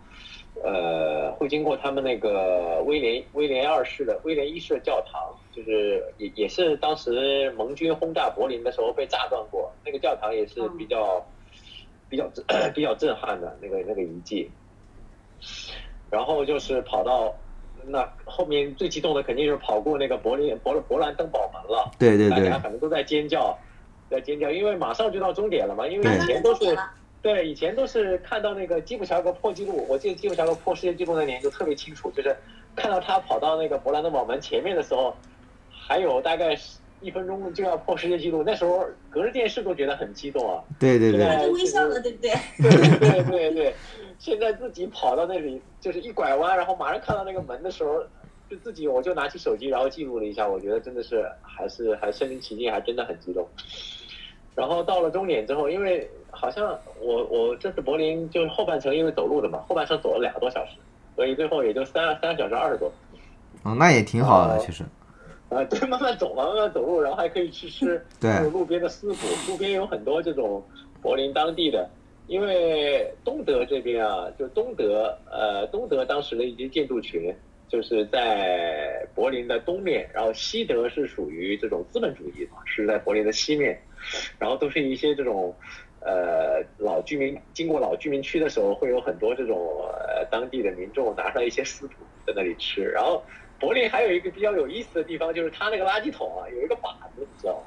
[0.61, 11.25] 呃会经过他们那个威廉威廉二世的威廉一世的教堂，就是也也是当时盟军轰炸柏林的时候被炸断过，那个教堂也是比较、
[12.09, 14.51] 比较震 比较震撼的那个那个遗迹。
[16.09, 17.33] 然后就是跑到
[17.85, 23.57] 那后面最激动的肯定就是跑过那个柏林勃勃兰登堡门了，对对对大家，反正都在尖叫，
[24.09, 26.91] 在尖叫，因为马上就到终点了嘛，因为以前都是了，
[27.23, 32.35] 对以前都是看到那个基普乔格破纪录，我记得基普乔格破世界纪录那年就特别清楚，就是
[32.75, 35.15] 看到他跑到那个勃兰登堡门前面的时候，
[35.71, 36.53] 还有大概
[36.99, 40.61] 一分钟就要破世界纪录，那时候隔着电视都觉得很激动啊。
[40.77, 42.31] 对对对，现在就微笑了，对不对？
[42.59, 43.75] 对对对对，
[44.19, 48.03] 现在自己跑到那里，就是一拐弯，然后马上看到那个门的时候，
[48.49, 53.47] 就自己我就拿起手机，然后记录了一下，我觉得真的是还是还身临其境，还真的很激动。
[54.55, 60.71] 然后到了终点之后，因为好像我我这次柏林就是后半程因为走路的嘛，后半程走了两个多小时，
[61.15, 62.91] 所以最后也就三三个小时二十多。
[63.63, 64.83] 哦，那也挺好的，哦其实，
[65.49, 70.61] 啊，对，慢慢走嘛，慢慢走路，然后还可以去吃对那种路边的私补，路边有很多这种
[71.01, 71.89] 柏林当地的，
[72.27, 77.33] 因为东德这边啊，就东德，呃，东德当时的一些建筑群，
[77.69, 83.79] 就是在柏林的东面，然后西德是属于这种资本主义嘛，是在柏林的西面，
[84.39, 85.55] 然后都是一些这种。
[86.05, 91.93] 呃，老居民经过老居民区的时候，会有很多这种呃当地的民众拿上一些私补
[92.25, 92.83] 在那里吃。
[92.83, 93.23] 然后
[93.59, 97.63] 柏林还有一个比较有意思的地方，就是它那个垃圾桶啊有一个靶子，你知道吗？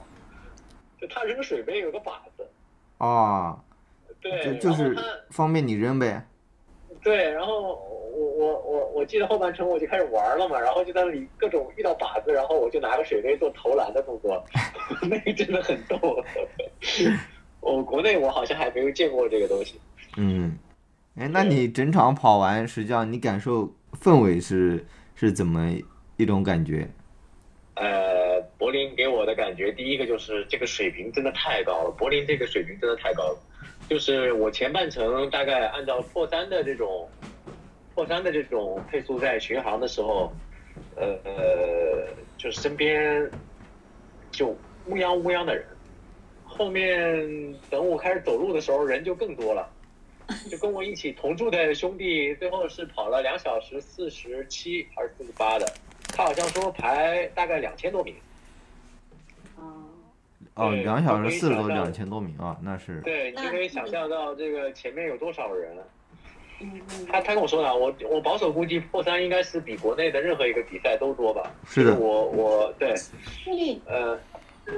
[0.99, 2.49] 就它扔水杯有个靶子，
[2.97, 3.63] 啊，
[4.21, 4.97] 对，就就是
[5.29, 6.27] 方便你扔呗，
[7.03, 7.75] 对，然后
[8.15, 14.43] 我我我我记得后半程我就开始玩了嘛，然后就在那里各种遇到靶子，然后我就拿个水杯做投篮的动作，
[15.03, 15.99] 那个真的很逗。
[17.73, 19.75] 我国内我好像还没有见过这个东西。
[20.17, 20.57] 嗯，
[21.17, 23.69] 哎，那你整场跑完，实际上你感受
[24.01, 25.75] 氛围是是怎么
[26.17, 26.89] 一种感觉？
[27.75, 33.39] 呃，柏林给我的感觉，第一个就是这个水平真的太高了，柏林这个水平真的太高了。
[33.89, 37.09] 就是我前半程大概按照破三的这种
[37.95, 40.33] 破三的这种配速在巡航的时候，
[40.95, 42.07] 呃呃，
[42.39, 43.29] 就是身边
[44.31, 44.49] 就
[44.87, 45.67] 乌泱乌泱的人，
[46.57, 49.69] 后面等我开始走路的时候，人就更多了。
[50.51, 55.73] 就跟我一起同住的兄弟，最后是跑了两小时四十七还是四十八的，
[56.09, 58.13] 他好像说排大概两千多名。
[60.55, 65.77] 哦，两小时四十多，两千多名啊，那是对，你就可以想象到这个前面有多少人。
[66.59, 71.55] 嗯嗯，他他跟我说的，我我保守估计破三应该是比国内的任何一个比赛都多吧。
[71.67, 72.95] 是的我我对
[73.45, 74.19] 对，呃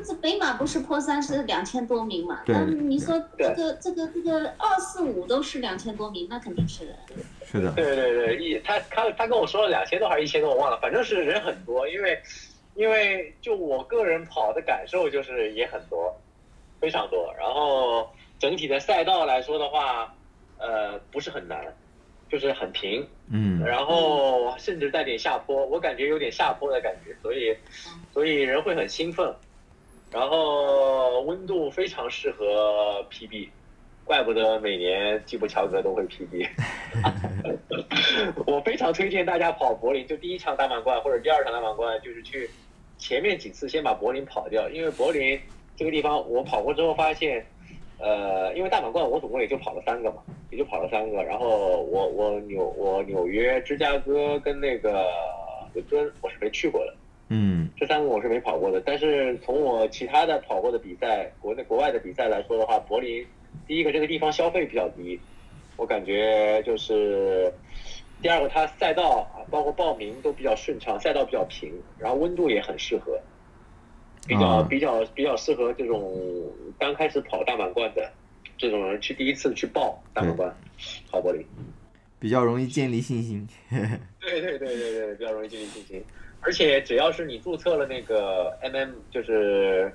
[0.05, 2.42] 这北马不是破三是两千多名嘛？
[2.44, 6.94] 对那你说这个这个这个二四五都是两千多名，那肯定是的。
[7.44, 12.20] 是的，对对对，一他他他跟我说了两千多还是一千多，我忘了，反正是人很多，因为
[12.74, 16.14] 因为就我个人跑的感受就是也很多，
[16.79, 17.35] 非常多。
[17.38, 20.14] 然后整体的赛道来说的话，
[20.59, 21.64] 呃，不是很难，
[22.29, 27.57] 就是很平，嗯然后甚至带点下坡，我感觉有点下坡的感觉，所以
[28.12, 29.35] 所以人会很兴奋，
[30.10, 33.48] 然后温度非常适合 PB，
[34.04, 36.48] 怪不得每年基普乔格都会 PB。
[38.46, 42.48] 我非常推荐大家跑柏林，就第一场大满贯或者第二场大满贯，就是去
[42.96, 45.38] 前面几次先把柏林跑掉，因为柏林
[45.76, 47.44] 这个地方我跑过之后发现，
[47.98, 55.06] 呃，因为大满贯我总共也就跑了三个嘛，也就跑了三个，然后我我纽我纽约、芝加哥跟那个
[55.74, 56.94] 伦敦我是没去过的，
[57.28, 58.80] 嗯这三个我是没跑过的。
[58.84, 63.26] 但是从我其他的跑过的比赛，国内国外的比赛来说的话，柏林
[63.66, 65.18] 第一个这个地方消费比较低，
[65.76, 67.52] 我感觉就是。
[68.20, 73.16] 第二个，它赛道啊，包括报名都比较顺畅，赛道比较平，然后温度也很适合，
[74.26, 76.20] 比较、啊比较比较适合这种
[76.80, 78.10] 刚开始跑大满贯的
[78.56, 80.52] 这种人去第一次去报大满贯，
[81.12, 81.46] 跑柏林。
[82.18, 83.46] 比较容易建立信心。
[84.20, 86.02] 对对对对对，比较容易建立信心。
[86.40, 89.92] 而且只要是你注册了那个 MM，就是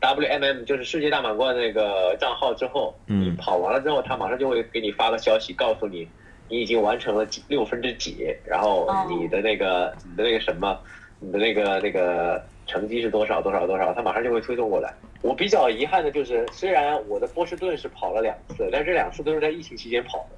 [0.00, 6.06] WMM，就是世界大满贯那个账号之后，嗯你跑完了之后，他马上就会给你发个消息，告诉你
[6.48, 10.78] 你已经完成了几六分之几，然后哦你的那个、你的那个什么，
[11.18, 14.92] 你的那个那个成绩是多少多少多少，他马上就会推送过来。
[15.22, 20.36] 我比较遗憾的就是，虽然我的波士顿是跑了两次，但这两次都是在疫情期间跑的，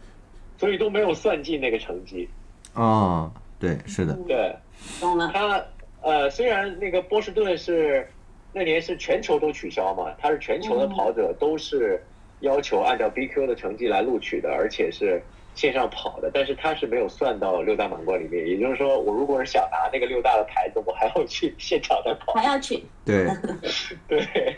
[0.63, 2.29] 所以都没有算进那个成绩。
[2.75, 4.55] 哦，对，是的，对，
[5.01, 5.29] 懂了。
[5.35, 5.61] 他
[6.03, 8.09] 呃，虽然那个波士顿是
[8.53, 12.01] 那年是全球都取消嘛，他是全球的跑者都是
[12.43, 15.21] 要求按照 BQ 的成绩来录取的，而且是
[15.57, 18.47] 线上跑的，但是他是没有算到六大满贯里面。
[18.47, 22.35] 也就是说，我如果是想拿那个六大的牌子，我还要去现场再跑。
[22.35, 23.27] 还要去，对，
[24.07, 24.57] 对，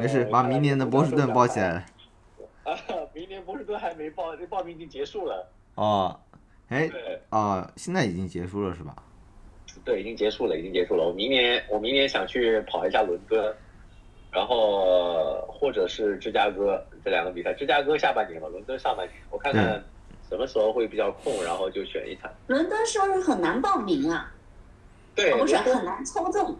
[0.00, 1.84] 没事，把明年的波士顿包起来了。
[2.68, 2.78] 啊，
[3.14, 5.50] 明年波士顿还没报，这报名已经结束了。
[5.76, 6.18] 哦，
[6.68, 7.20] 哎，对。
[7.30, 8.94] 啊，现在已经结束了是吧？
[9.84, 11.06] 对，已经结束了，已经结束了。
[11.06, 13.54] 我明年我明年想去跑一下伦敦，
[14.30, 17.54] 然后或者是芝加哥这两个比赛。
[17.54, 19.82] 芝加哥下半年吧，伦敦上半年，我看看
[20.28, 22.30] 什么时候会比较空，然后就选一场。
[22.48, 24.32] 伦敦是不是很难报名啊，
[25.14, 26.56] 对，哦不是很难抽中。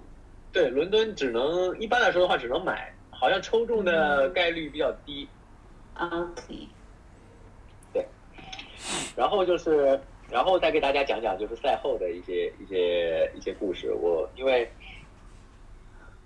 [0.53, 5.29] 对，伦敦只能一般来说的话只能买，好像抽中的概率比较低。
[5.99, 6.69] OK，
[9.17, 13.93] 然后就是，然后再给大家讲讲就是赛后的一些一些一些故事。
[13.93, 14.71] 我因为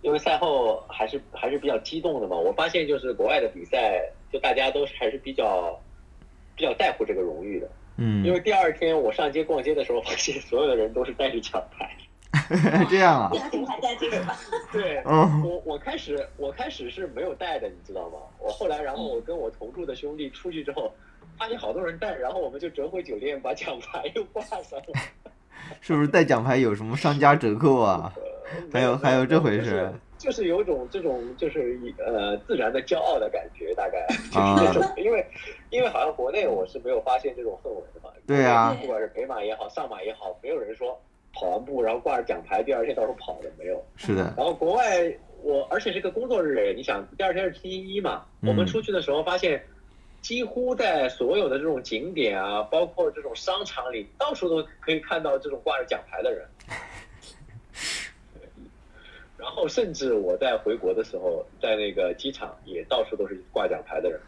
[0.03, 5.81] 因为赛后还是还是比较激动的嘛，我发现就是国外的比赛，就大家都是还是比较
[6.55, 7.71] 比较在乎这个荣誉的。
[7.97, 11.91] 嗯因，为第二天我上街逛街的时候，发现所有的人都是带着奖牌。
[12.91, 14.37] 这样啊第，二天还在这个吧？
[14.73, 18.19] 对，哦，我我开始我开始是没有带的，你知道吗？
[18.39, 20.93] 我后来然后我跟我同住的兄弟出去之后，
[21.39, 24.85] 发现好多人带，然后我们就折回酒店把奖牌又挂上了。
[25.81, 28.13] 是不是带奖牌有什么商家折扣啊？
[28.73, 35.25] 还有还有这回事就是就是有一种这种就是呃自然的骄傲的感觉，大概啊就是这种，因为
[35.71, 38.11] 因为好像国内我是没有发现这种氛围的嘛。
[38.27, 41.01] 对啊不管是北马也好，上马也好，没有人说
[41.33, 43.85] 跑完步然后挂着奖牌，第二天到时候跑的没有。
[43.97, 49.63] 是的，然后国外我而且是个工作日，你想第二天是星期一嘛，嗯我们出去的时候发现。
[50.23, 56.47] 几乎在所有的这种景点啊，包括这种商场里，到处都可以看到这种挂着奖牌的人。
[59.37, 64.21] 然后，甚至我在回国的时候，在那个机场也到处都是挂奖牌的人。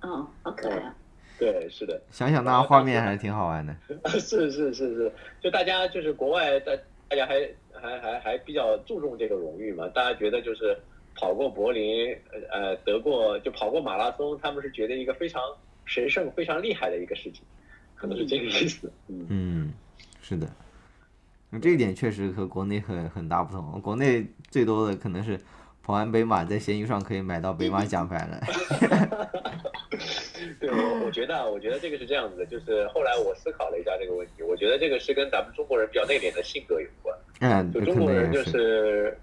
[0.00, 0.96] 嗯，好可爱啊。
[1.40, 3.74] 对，是的，想想那画面还是挺好玩的。
[4.20, 6.70] 是是是是，就大家就是国外大
[7.08, 10.78] 大家还还还还比较注重这个荣誉嘛，大家觉得就是
[11.16, 12.14] 跑过柏林，
[12.52, 15.40] 呃得过就跑过马拉松，他们是觉得一个非常
[15.86, 17.42] 神圣、非常厉害的一个事情，
[17.94, 18.92] 可能是这个意思。
[19.08, 19.72] 嗯，嗯，
[20.20, 20.46] 是的，
[21.62, 23.80] 这一点确实和国内很很大不同。
[23.80, 25.40] 国内最多的可能是
[25.82, 28.40] 跑完北马，在闲鱼上可以买到北马奖牌了。
[30.60, 37.16] 对，我我觉得啊，我觉得这个是这样子的，就是后来我思考了一下这个问题，我觉得这个是跟咱们中国人比较内敛的性格有关。
[37.40, 38.50] 嗯，就中国人就是。
[38.50, 39.18] 是，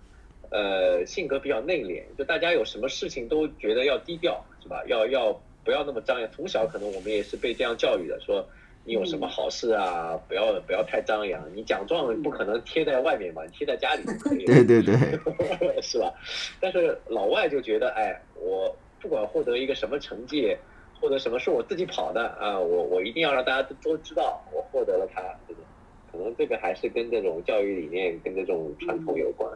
[0.49, 4.81] 呃，性格比较内敛，就大家有什么事情都觉得要低调，是吧？
[4.87, 5.33] 要要
[5.65, 6.31] 不要那么张扬？
[6.31, 8.47] 从小可能我们也是被这样教育的，说
[8.85, 14.53] 你有什么好事啊，不要不要太张扬，你奖状不可能贴在外面嘛，你贴在家里就可以了。
[14.53, 14.95] 对对对，
[15.83, 16.13] 是吧？
[16.61, 20.55] 但是老外就觉得，哎，我不管获得一个什么成绩，
[20.99, 25.63] 或者什么是我自己跑的啊，我我一定要让大家都知道我获得了它，这种
[26.11, 29.49] 可能这个还是跟这种教育理念跟这种传统有关。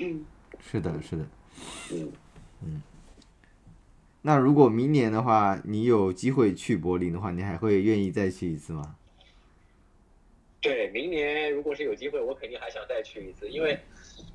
[0.00, 0.24] 嗯，
[0.60, 1.24] 是的，是的。
[1.92, 2.12] 嗯
[2.62, 2.82] 嗯，
[4.22, 8.96] 那如果明年的话，你有机会去柏林的话，你还会愿意再去一次吗？
[10.60, 13.78] 对，明年如果是有机会，我肯定还想再去一次，因为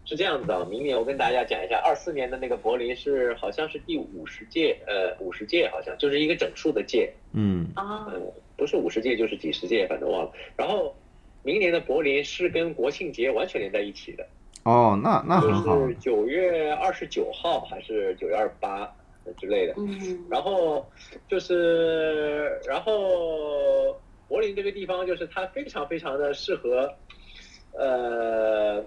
[0.10, 8.20] 是这样子的，明年我跟大家讲一下，二四年的那个柏林是好像是第五十届，呃，五十届好像就是一个整数的届，嗯啊，嗯，
[8.57, 10.32] 不是五十届就是几十届，反正忘了。
[10.57, 10.95] 然后
[11.43, 14.26] 明年的柏林是跟国庆节完全连在一起的，
[14.64, 15.88] 哦，那那很好就。
[15.89, 18.91] 是九月二十九号还是九月二十八
[19.38, 19.76] 之类的。
[19.78, 20.84] 嗯然后
[21.28, 23.95] 就是，然后
[24.28, 26.91] 柏林这个地方就是它非常非常的适合，
[27.74, 28.84] 呃，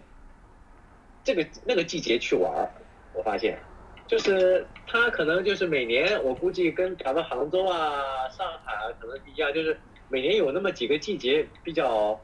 [1.24, 2.68] 这个那个季节去玩儿。
[3.14, 3.58] 我发现，
[4.06, 12.18] 就是他可能就是每年我估计跟咱们杭州啊、上海啊可能一样，就是每年有那么几个季节比较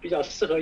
[0.00, 0.58] 比较适合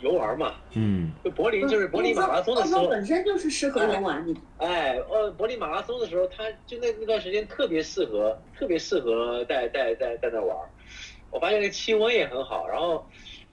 [0.00, 0.54] 游玩嘛。
[0.74, 4.40] 嗯就柏林就是柏林马拉松的时候，本身就是适合游玩的。
[4.58, 10.68] 哎，呃，柏林马拉松的时候，他就那那段时间特别适合，特别适合在在在在那玩儿。
[11.30, 13.06] 我发现那气温也很好，然后，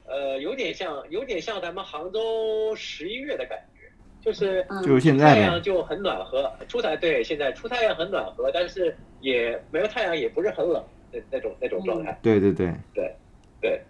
[0.06, 3.79] 呃，有点像有点像咱们杭州十一月的感觉，
[4.22, 5.40] 就是嗯，就是现在太。
[5.42, 12.18] 阳就很暖和，出太对，现在出太阳很暖和，但是也没有太阳，也不是很冷那那种那种状态。
[12.22, 13.16] 对对对，对
[13.62, 13.82] 对，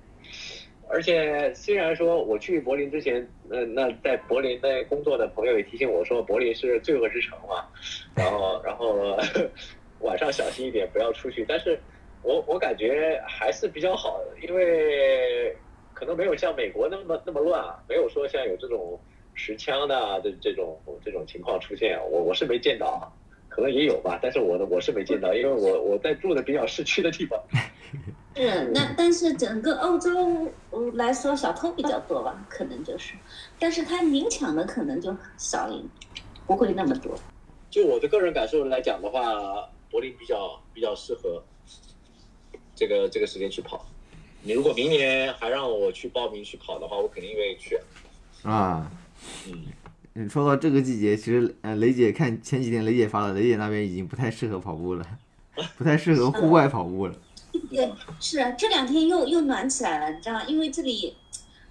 [0.88, 7.66] 而且虽然说我去柏林之前，那那在柏林的工作的朋友也提醒我说，柏林是罪恶之城嘛，
[8.16, 9.18] 然后 然后
[10.02, 11.44] 晚上小心一点，不要出去。
[11.48, 11.80] 但是
[12.22, 15.56] 我我感觉还是比较好的，因为
[15.94, 19.00] 可能没有像美国那么那么乱啊，没有说像有这种
[19.40, 23.08] 持枪的啊这这种这种情况出现，我我是没见到啊。
[23.48, 27.40] 可能也有吧，但是我的我是没见到，因为我我在住的比较市区的地方。
[28.36, 33.16] 是那但是整个欧洲呃来说，小偷比较多吧，可能就是，
[33.58, 35.84] 但是他明抢的可能就少一，
[36.46, 37.18] 不会那么多。
[37.70, 39.22] 就我的个人感受来讲的话，
[39.90, 41.42] 柏林比较比较适合
[42.76, 43.84] 这个这个时间去跑。
[44.42, 47.78] 你如果明年还让我去报名去跑的话，我肯定愿意去。
[48.44, 48.90] 啊，
[49.48, 49.66] 嗯，
[50.14, 55.06] 你说到这个季节，其实呃，雷姐看前几天雷姐发的，雷姐那边已经不太适合跑步了，
[55.78, 57.16] 不太适合户外跑步了。
[57.70, 60.44] 对，是啊，这两天又又暖起来了，你知道吗？
[60.46, 61.16] 因为这里，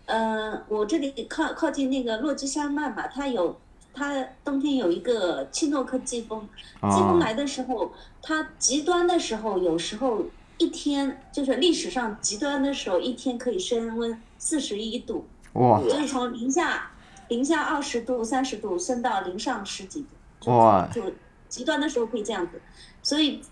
[0.06, 3.58] 呃，我这里靠靠近那个落基山脉嘛，它有
[3.94, 6.48] 它冬天有一个契诺克季风，
[6.82, 7.92] 季风啊来的时候，
[8.22, 10.26] 它极端的时候，有时候
[10.58, 16.90] 一天就是历史上极端的时候，一天可以升温四十一度，哇就是从零下
[17.28, 20.06] 零下二十度、三十度升到零上十几
[20.40, 21.12] 度，哇就
[21.48, 22.60] 极端的时候可以这样子。
[23.02, 23.42] 所以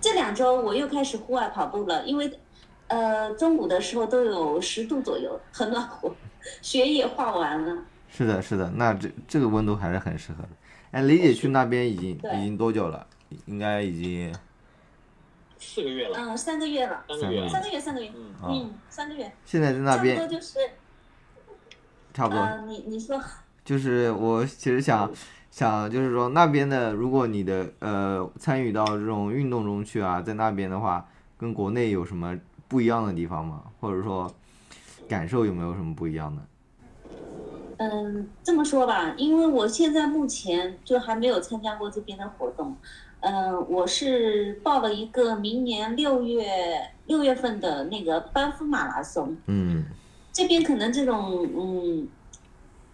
[0.00, 2.40] 这两周我又开始户外跑步了，因为
[2.88, 6.14] 呃中午的时候都有十度左右，很暖和，
[6.62, 7.82] 雪也化完了。
[8.08, 10.48] 是的，是的，那这这个温度还是很适合的。
[10.92, 13.06] 哎，李姐去那边已经已经多久了？
[13.46, 14.34] 应该已经
[15.58, 17.48] 四个月了，嗯、三个月了，三个月。
[17.48, 18.12] 三个月，三个月，
[18.44, 20.58] 嗯，三个月，现在在那差不多边就是
[22.16, 22.40] 差不多。
[22.40, 23.20] 呃，你你说
[23.62, 25.10] 就是我其实想
[25.50, 31.06] 想，就是说那边的，如果你的呃参与到这种运动中去啊，在那边的话，
[31.36, 32.34] 跟国内有什么
[32.68, 33.64] 不一样的地方吗？
[33.78, 34.32] 或者说
[35.06, 36.42] 感受有没有什么不一样的？
[37.76, 42.74] 嗯，这么说吧，因为我现在目前就还没有参加过这边的活动。
[43.20, 46.46] 嗯，我是报了一个明年六月
[47.06, 49.84] 六月份的那个班夫马拉松，嗯
[50.36, 52.06] 这边可能这种嗯，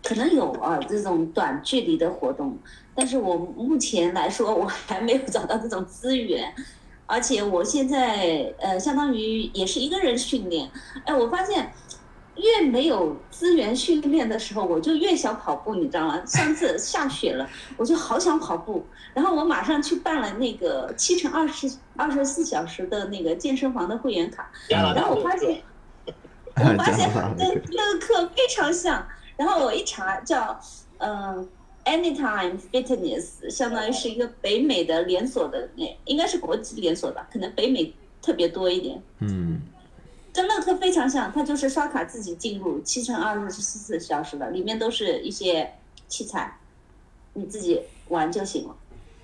[0.01, 2.57] 可能有啊这种短距离的活动，
[2.95, 6.55] 但是我目前来说我还没有找到这种资源，
[7.05, 10.70] 而且我现在呃相当于也是一个人训练，
[11.05, 11.72] 哎，我发现
[12.36, 16.24] 越没有资源训练的时候，我就越想跑步，你知道吗？
[16.24, 25.61] 上次下雪了，我就好想跑步，然后我马上去办了那个七乘二十二十四小时的那个健身房的会员卡，然后我发现。
[26.57, 30.61] 我发现它跟那个课非常像，然后我一查叫
[30.98, 31.48] 嗯、
[31.84, 39.03] Anytime Fitness，相当于是一个北美的连锁的那应该是国际连锁吧，可能北美特别多一点。
[39.20, 39.61] 嗯
[40.34, 45.74] 跟乐课非常像，它就是刷卡自己进入七乘二十四小时的，里面都是一些
[46.09, 46.59] 器材，
[47.34, 48.74] 你自己玩就行了。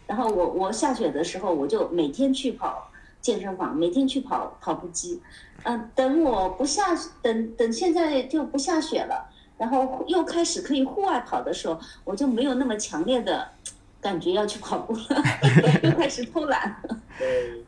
[0.07, 2.88] 然后我我下雪的时候，我就每天去跑
[3.21, 5.21] 健身房，每天去跑跑步机。
[5.65, 13.51] 嗯、等我不下等等现在就不下雪了，然后又开始可以户外跑的时候，我就没有那么强烈的
[14.01, 15.23] 感觉要去跑步了，
[15.83, 17.01] 又开始偷懒了。
[17.19, 17.65] 对，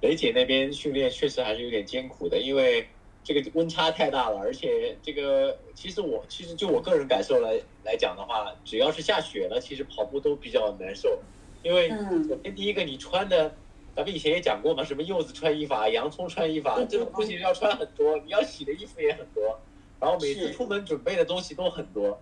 [0.00, 2.88] 雷姐那边训练确实还是有点艰苦的，因为
[3.24, 11.18] 这个温差太大了，而且这个其实我其实就我个人感受来来讲的话，只要是下雪了，其实跑步都比较难受，
[11.64, 13.52] 因为嗯首先第一个你穿的，
[13.96, 19.58] 咱们以前也讲过嘛，什么柚子穿衣法、洋葱穿衣法，对这种东西要穿很多，你要洗的衣服也很多，
[20.00, 22.20] 然后每次出门准备的东西都很多，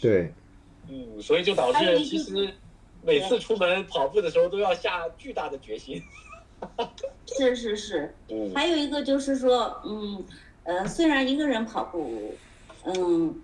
[0.00, 0.32] 对，
[0.88, 2.52] 嗯，所以就导致其实
[3.02, 6.02] 每次出门跑步的时候都要下巨大的决心。
[7.26, 8.50] 是是是，嗯。
[8.54, 10.24] 还有一个就是说，嗯，
[10.62, 12.34] 呃，虽然一个人跑步，
[12.84, 13.42] 嗯，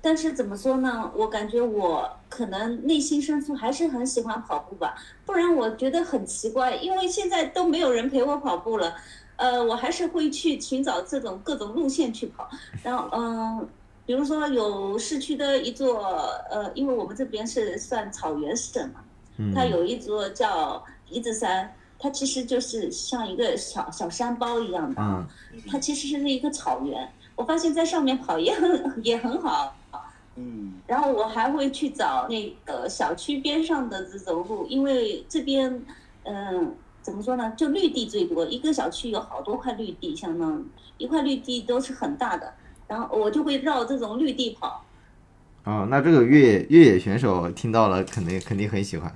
[0.00, 1.10] 但是怎么说呢？
[1.14, 4.94] 我感觉我可能内心深处还是很喜欢跑步吧，
[5.26, 8.94] 不然我觉得很奇怪，因为现在都没有人陪我跑步了，
[9.36, 12.48] 呃，我还是会去寻找这种各种路线去跑，
[12.82, 13.68] 然后嗯。
[14.08, 16.02] 比如说有市区的一座，
[16.50, 19.00] 呃，因为我们这边是算草原省嘛，
[19.36, 25.26] 嗯，它有一座叫梨子山，它其实就是像一个小小山包一样的，嗯
[25.70, 27.06] 它其实是一个草原。
[27.36, 29.76] 我发现在上面跑也很 也很好，
[30.40, 35.84] 嗯然后我还会去找那个小区边上的这种路，因为这边，
[36.22, 40.64] 嗯、怎么说呢，就绿地最多，一个小区有好多块绿地，相当于
[40.96, 42.54] 一块绿地都是很大的，
[42.86, 44.84] 然后我就会绕这种绿地跑。
[45.64, 49.12] 哦，那这个越野越野选手听到了，肯定肯定很喜欢。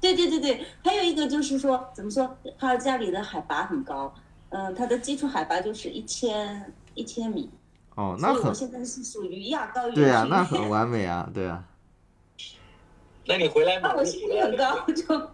[0.00, 4.12] 对对对对，还有一个就是说，怎么说，他家里的海拔很高，
[4.48, 7.48] 嗯、他的基础海拔就是一千一千米，
[8.00, 11.62] 哦，那很现在是属于亚高原对啊，那很完美啊，对啊，
[13.28, 14.94] 那你回来那我心率很高，就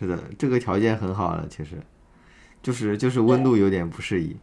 [0.00, 1.76] 是的，这个条件很好了，其实，
[2.62, 4.34] 就是就是温度有点不适宜。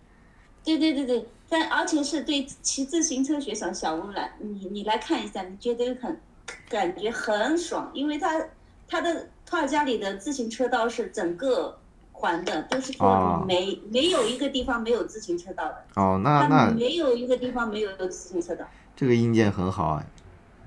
[0.63, 6.21] 对对对对，但而且是对骑自行车雪场小吴来，你你来看一下，你觉得很
[6.69, 8.47] 感觉很爽，因为它
[8.87, 11.79] 它的他家里的自行车道是整个
[12.19, 18.65] 环的，都是说哦没、没有一个地方没有自行车道的，哦，那那没有一个地方没有自行车道。
[18.95, 20.03] 这个硬件很好啊。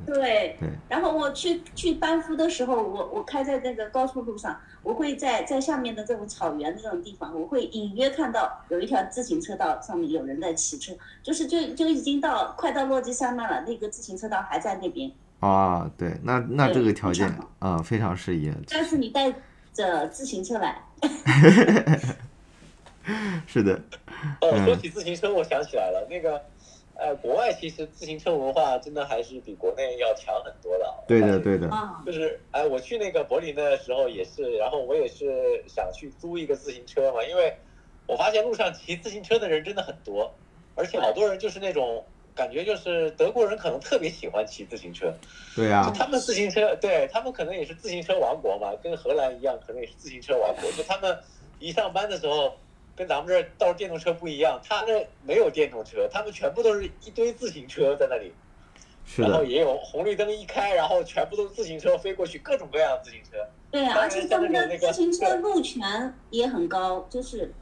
[0.07, 15.13] 对，对然后我去去班夫的时候，我我开在那个高速路上，我会在在下面的这种草原这种地方，我会隐约看到有一条自行车道，上面有人在骑车，就是就就已经到快到落基山脉了，那个自行车道还在那边。
[15.41, 18.51] 啊，对，那那这个条件啊、非常适宜。
[18.71, 19.31] 但是你带
[19.73, 20.83] 着自行车来，
[23.47, 23.75] 是的，
[24.41, 24.65] 哦，嗯。
[24.65, 26.43] 说起自行车，我想起来了，那个，
[26.95, 31.05] 呃，国外其实自行车文化真的还是比国内要强很多的。
[31.09, 37.57] 对的，对的，啊，就是哎，我去那个柏林的时候也是，然后我也是想去租一个自行车嘛，因为
[38.07, 40.35] 我发现路上骑自行车的人真的很多，
[40.75, 42.05] 而且好多人就是那种
[42.41, 45.13] 感觉，就是德国人可能特别喜欢骑自行车，
[45.55, 45.85] 对啊。
[45.87, 50.73] 就，他们自行车，对他们可能也是自行车王国嘛，跟荷兰一样，可能也是自行车王国。
[50.73, 51.19] 就他们
[51.59, 52.57] 一上班的时候，
[52.97, 58.33] 跟咱们这儿倒电动车不一样，他那没有电动车，他们全部都是一堆自行车在那里，
[59.05, 63.37] 是，然后也有红绿灯一开，然后全部都是自行车飞过去，各种各样的自行车。
[63.71, 67.53] 对，啊而且他们的那个自行车路权也很高，就是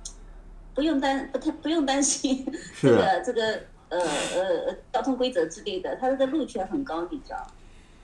[0.72, 2.46] 不用担不太不用担心
[2.80, 7.46] 这是的，个这个呃呃呃交通规则之类的，它这个路权很高，你知道。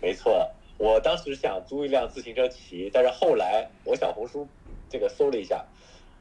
[0.01, 4.47] 没错，我当时想租一辆自行车骑，但是后来我小红书
[4.89, 5.65] 这个搜了一下，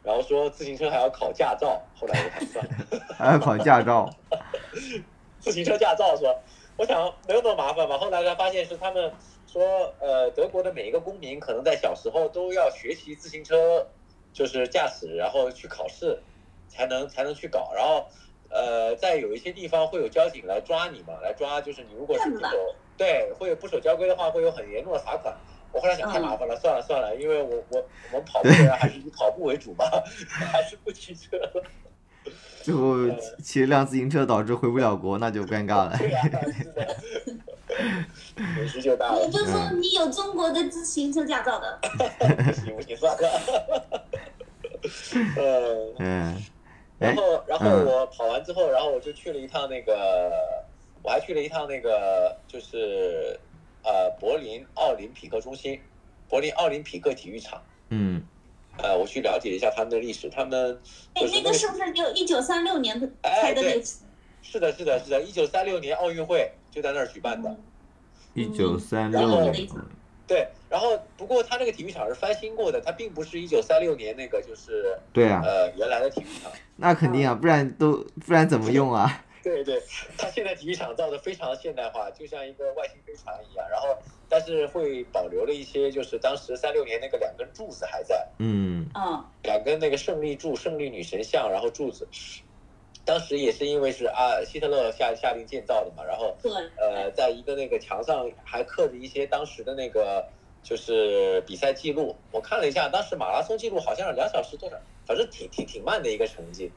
[0.04, 2.72] 然后说自行车还要考驾照，后来我才算了。
[3.18, 4.10] 还要考驾照。
[5.40, 6.40] 自行车驾照说，
[6.78, 7.98] 我想没有那么麻烦吧。
[7.98, 9.12] 后来才发现是他们
[9.46, 13.86] 说，呃，德国的每一个公民可能在小时候都要学习自行车，
[14.32, 16.18] 就是驾驶，然后去考试，
[16.70, 17.74] 才能才能去搞。
[17.76, 18.06] 然后，
[18.54, 22.48] 呃，在有一些地方会有交警来抓你嘛，来抓就是你如果是不守，
[22.98, 25.36] 对，会有不守交规的话，会有很严重的罚款。
[25.72, 29.86] 我后来想太麻烦了，算了算了，因为我我我们跑步的人还是以跑步为主嘛，
[30.30, 31.64] 还是不骑车 了。
[32.62, 32.96] 最后
[33.44, 35.98] 骑一辆自行车导致回不了国，那就 尴尬了。
[35.98, 36.22] 对呀、
[36.56, 36.96] 是的，
[38.56, 39.30] 损失就大了也。
[39.30, 41.80] 就是说，你有中国的自行车驾照的，
[42.46, 44.08] 不行不行，算了。
[45.36, 46.36] 呃，嗯，哎，
[47.04, 50.32] 然后然后嗯我跑完之后，然后我就去了一趟那个，
[51.02, 53.38] 我还去了一趟那个，就是
[53.84, 55.80] 呃柏林奥林匹克中心，
[56.30, 57.62] 柏林奥林匹克体育场。
[57.90, 58.24] 嗯，
[58.78, 60.80] 呃，我去了解一下他们的历史，他们
[61.14, 63.86] 哎就，是那个是不是就一九三六年的开的那个？
[64.42, 67.56] 是的，是的，是的，一九三六年奥运会就在那儿举办的。
[68.34, 69.68] 一九三然后六年，
[70.34, 76.52] 对，然后不过他那个体育场是翻新过的，它并不是一九三六年那个就是对啊，呃原来的体育场。
[76.76, 79.24] 那肯定啊，不然都不然怎么用啊？
[79.44, 79.80] 对对，
[80.18, 83.70] 它现在体育场造的非常现代化，就像一个外星飞船一样。
[83.70, 83.96] 然后，
[84.28, 92.08] 但是会保留了一些，就是当时三六年那个两根柱子还在，嗯嗯两根那个胜利柱、胜利女神像，然后柱子。
[93.06, 100.26] 当时也是因为是啊，希特勒下下令建造的嘛，然后对，呃，在一个那个墙上还刻着一些当时的那个
[100.64, 102.16] 就是比赛记录。
[102.32, 106.72] 我看了一下，当时马拉松记录好像是两小时多少，反正挺挺挺慢的一个成绩。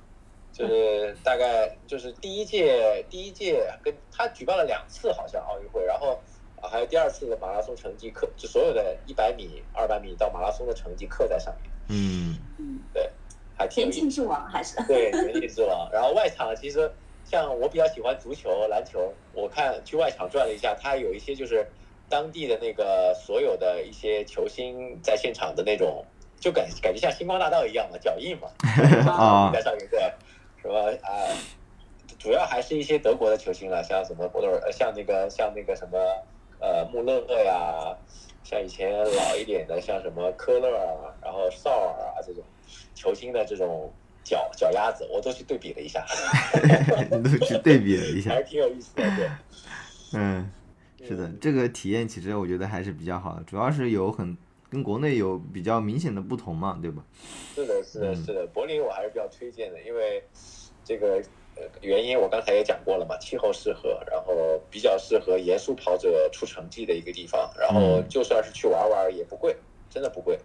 [0.52, 6.18] 就是大概就是第一届第一届跟他举办了两次好像奥运会，然后
[6.62, 12.80] 啊还有第二次的马拉松成绩刻，就所有的一百米、二百米到马拉松的成绩刻在上面，嗯嗯，
[13.56, 13.84] 还挺。
[13.84, 15.88] 田径之王还是 对，田径之王。
[15.92, 16.90] 然后外场其实
[17.24, 21.66] 像我比较喜欢足球、篮球，我看去外场转了一下，它有一些就是
[22.08, 26.04] 当地的那个所有的一些球星在现场的那种，
[26.38, 28.48] 就感感觉像星光大道一样嘛，脚印嘛，
[29.10, 30.00] 啊 在上面对，
[30.62, 31.10] 什么啊、
[32.18, 35.98] 主要还是一些德国的球星了，像什么博多尔，呃，像那个像那个什么
[36.60, 37.96] 呃穆勒呀，
[38.48, 42.44] 像以前老一点的，像什么科勒啊，然后绍尔啊这种
[42.94, 43.92] 球星的这种
[44.22, 46.06] 脚脚丫子，我都去对比了一下
[47.10, 49.02] 你都去对比了一下还，是挺有意思的。
[49.16, 49.28] 对，
[50.12, 50.48] 嗯，
[51.02, 54.36] 是的，这个体验其实我觉得还是比较好的，主要是有很
[54.70, 57.04] 跟国内有比较明显的不同嘛，对吧？
[57.56, 60.22] 是的，是的，嗯是的，柏林我还是比较推荐的，因为
[60.84, 61.22] 这个呃
[61.80, 69.56] 原因我刚才也讲过了嘛，气候适合，然后比较适合严肃跑者出成绩的一个地方，然后嗯就算是去玩玩也不贵，
[69.88, 70.38] 真的不贵，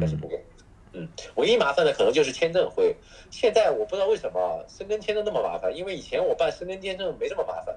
[0.00, 0.44] 确实嗯不贵。
[0.92, 2.96] 嗯，唯一麻烦的可能就是签证会，
[3.30, 7.76] 现在我不知道为什么申根签证那么麻烦，因为以前我办申根签证没这么麻烦，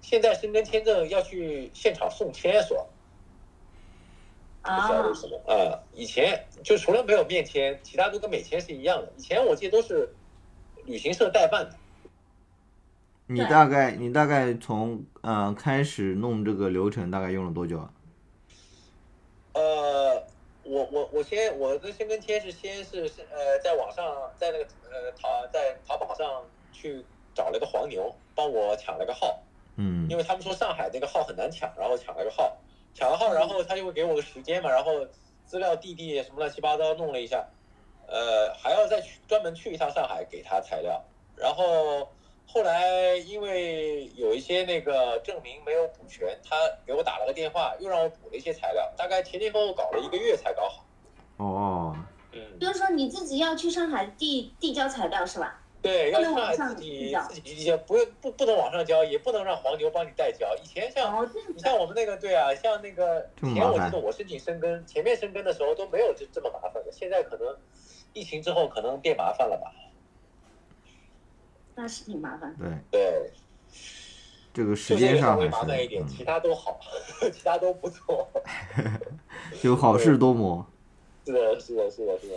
[0.00, 2.88] 现在申根签证要去现场送签所。
[4.62, 9.12] 不知道啊为什么啊、以前就除了没有面签，其他都跟美签是一样的。
[9.18, 10.08] 以前我记得都是
[10.86, 11.76] 旅行社代办的。
[13.26, 13.36] 对。
[13.36, 17.90] 你大概你大概从呃开始弄这个流程大概用了多久啊？
[19.54, 20.22] 呃，
[20.64, 24.04] 我我我先我的先跟签是先是是呃在网上
[24.36, 27.04] 在那个呃淘在淘宝上去
[27.34, 29.40] 找了个黄牛帮我抢了个号，
[29.76, 30.06] 嗯。
[30.10, 32.56] 因为他们说上海那个号很难抢，然后抢了个号，
[32.94, 34.92] 抢了号，然后他就会给我个时间嘛，然后
[35.46, 37.46] 资料递递什么乱七八糟弄了一下，
[38.06, 41.02] 呃，还要再去专门去一趟上海给他材料，
[41.36, 42.10] 然后
[42.46, 50.86] 后来因为有一些那个证明没有补全，他给我打了个电话，又让我补了一些材料，大概前前后后搞了一个月才搞好。
[51.38, 51.96] 哦，
[52.32, 55.60] 嗯，就是说你自己要去上海递递交材料是吧？
[55.82, 60.46] 对，要上海自己递交自己递交，不不不能网上交，也不能让黄牛帮你代交。
[60.62, 67.54] 以前像你像我们那个对啊，像那个以前我记得我申请深根，前面深根的时候都没有这这么麻烦的，现在可能
[68.12, 69.70] 疫情之后可能变麻烦了吧？
[71.74, 72.68] 那是挺麻烦的。
[72.90, 73.32] 对，对，
[74.52, 76.78] 这个时间上还麻烦一点，是其他都好，
[77.32, 78.28] 其他都不错。
[78.76, 79.00] 嗯，
[79.60, 80.64] 就好事多磨。
[81.26, 82.34] 是的，是的，是的，是的。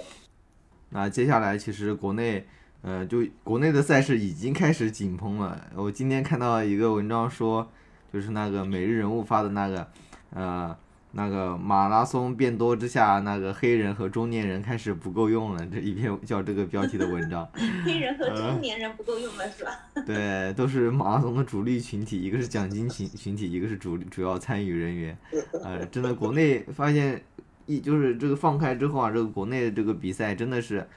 [0.90, 2.48] 那接下来其实国内，
[2.82, 5.70] 呃，就国内的赛事已经开始紧绷了。
[5.76, 7.70] 我今天看到一个文章说，
[8.14, 9.88] 就是那个每日人物发的那个，
[10.32, 10.78] 呃，
[11.14, 15.66] 那个马拉松变多之下，那个黑人和中年人开始不够用了。
[15.68, 17.48] 这一篇叫这个标题的文章，
[17.84, 19.72] 黑人和嗯中年人不够用了是吧？
[20.06, 25.18] 对，都是马拉松的主力群体，一个是奖金群群体，一个是主主要参与人员。
[25.64, 27.24] 呃，真的，国内发现
[27.66, 30.88] 一就是这个放开之后啊，这个国内的这个比赛真的是，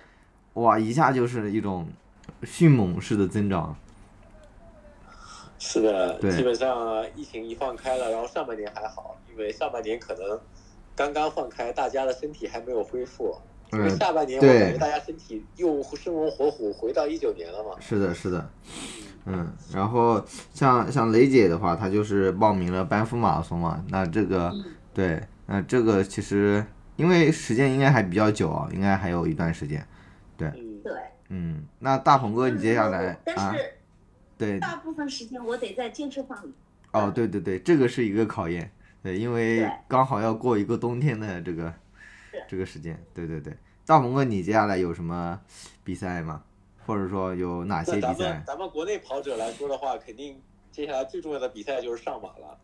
[0.54, 1.88] 哇，一下就是一种
[2.42, 3.74] 迅猛式的增长。
[5.60, 10.40] 是的，基本上疫情一放开了，然后上半年还好，因为上半年可能
[10.96, 13.36] 刚刚放开，大家的身体还没有恢复。
[13.72, 17.76] 因为嗯，下半年我对感觉大家身体又生龙活虎，回到一九年了嘛。
[17.78, 18.50] 是的，是的，
[19.26, 20.20] 嗯，然后
[20.52, 26.64] 像像雷姐的话，她就是报名了班夫马拉松嘛，那这个嗯，对，那这个其实
[26.96, 29.86] 因为时间应该还比较久啊，应该还有一段时间。
[30.36, 30.50] 对，
[30.82, 30.92] 对。
[31.28, 33.74] 嗯，那大鹏哥，你接下来啊，但是
[34.40, 36.50] 对，大部分时间我得在健身房里。
[36.92, 38.72] 哦，对对对，这个是一个考验，
[39.02, 41.70] 对，因为刚好要过一个冬天的这个
[42.48, 43.54] 这个时间，对对对。
[43.84, 45.38] 大鹏哥，你接下来有什么
[45.84, 46.42] 比赛吗？
[46.86, 48.42] 或者说有哪些比赛咱们赛？
[48.46, 50.40] 咱们国内跑者来说的话，肯定
[50.72, 52.58] 接下来最重要的比赛就是上马了，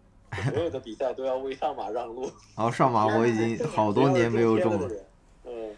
[0.51, 2.23] 所有的比赛都要为上马让路。
[2.57, 4.95] 然后上马我已经好多年没有中了，了。
[5.45, 5.71] 嗯，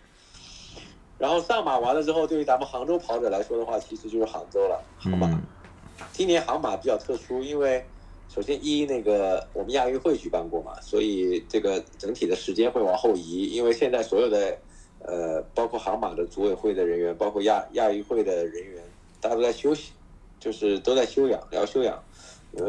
[1.18, 5.28] 然后上马完了之后，对于咱们杭州跑者来说的话，其实就是杭州了，好吧。
[5.32, 5.42] 嗯
[6.12, 7.84] 今年杭马比较特殊，因为
[8.28, 14.56] 首先一那个我们亚运会举办过嘛，所以这个整体的时间会往后移，因为现在所有的
[15.00, 18.82] 呃，包括杭马的组委会的人员，包括亚亚运会的人员，
[19.20, 19.92] 大家都在休息，
[20.40, 22.02] 就是都在休养，聊休养。
[22.56, 22.66] 呃，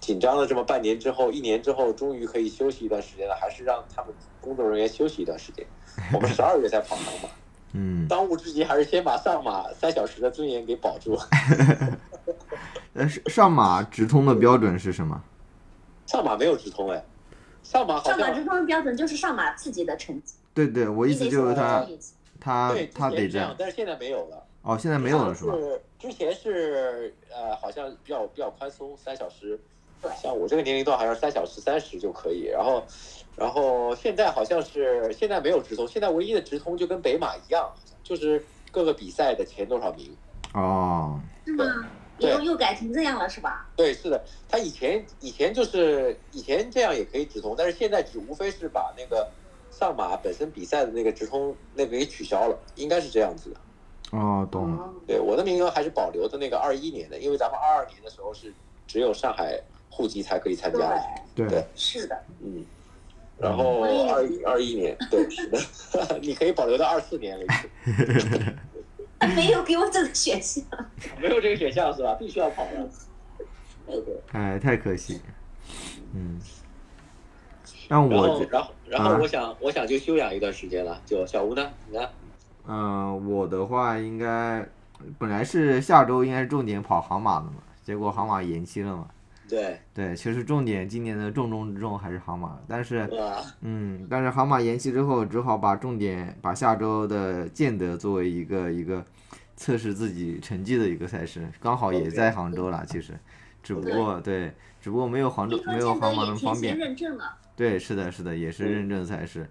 [0.00, 5.66] 紧张了这么半年之后，一年之后，终于可以休息一段时间了，还是让他们工作人员休息一段时间。
[6.12, 7.28] 我们十二月才跑杭马，
[7.72, 11.18] 嗯，当务之急还是先把上马三小时的尊严给保住。
[12.94, 15.22] 呃，上上马直通的标准是什么？
[16.06, 17.04] 上马没有直通哎，
[17.62, 21.86] 上马好像上马直通的标准就是上马自己的成绩，对对，我意思就是他
[22.40, 24.44] 他他得这样，但是现在没有了。
[24.62, 25.52] 哦，现在没有了是吧？
[25.54, 29.58] 是之前是呃，好像比较比较宽松，三小时。
[30.22, 32.44] 像我这个年龄段，好像三小时三十就可以。
[32.44, 32.84] 然后，
[33.34, 37.68] 然后现在好像是现在没有直通，现在唯一的直通就跟北马一样，
[38.04, 40.16] 就是各个比赛的前多少名。
[40.54, 41.64] 哦，是吗？
[42.18, 43.68] 对又又改成这样了是吧？
[43.76, 49.30] 对，是的，他以前以前就是以前这样也可以直通，但是现在只无非是把那个
[49.70, 53.60] 上马本身比赛的那个直通那个给取消了，应该是这样子的。
[54.18, 54.82] 哦，懂了。
[54.82, 58.52] 哦，对，我的名额还是保留的那个二一年的，因为咱们二二年的时候是
[58.86, 59.60] 只有上海
[59.90, 61.00] 户籍才可以参加的。
[61.34, 62.64] 对，对对，是的，嗯，
[63.38, 67.68] 然后二一二一年，对，是的， 你可以保留到二四年为止，
[69.34, 70.64] 没有给我这个选项。
[71.20, 72.14] 没有这个选项是吧？
[72.18, 72.88] 必须要跑的。
[74.32, 75.20] 哎，太可惜。
[76.14, 76.38] 嗯，
[77.88, 81.00] 让然后我，然后，然后啊我想，我想就休养一段时间了。
[81.04, 81.70] 就小吴呢？
[81.88, 82.08] 你呢？
[82.66, 84.66] 嗯、我的话应该
[85.18, 89.08] 本来是下周应该是重点跑杭马的嘛，结果杭马延期了嘛。
[89.48, 99.04] 对，对，其实重点今年的重中之重还是杭马，但是哇，嗯，但是杭马延期之后，只好把重点把下周的建德作为一个一个
[99.56, 103.18] 测试自己成绩的一个赛事，刚好也在杭州了，其实，
[103.62, 106.76] 只不过对，只不过没有杭州没有杭马那么方便。
[106.76, 107.36] 认证了。
[107.56, 109.48] 对，是的，是的，也是嗯认证赛事，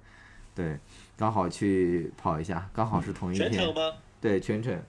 [0.54, 0.78] 对，
[1.18, 3.94] 刚好去跑一下，刚好是同一天全程，吗？
[4.22, 4.80] 对，全程。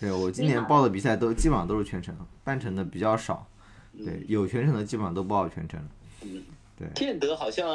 [0.00, 3.53] 对我今年报的比赛都基本上都是全程，半程的比较少，嗯
[3.98, 5.80] 对，有全程的基本上都报全程。
[6.22, 6.42] 嗯，
[6.78, 6.88] 对。
[6.94, 7.66] 建德好像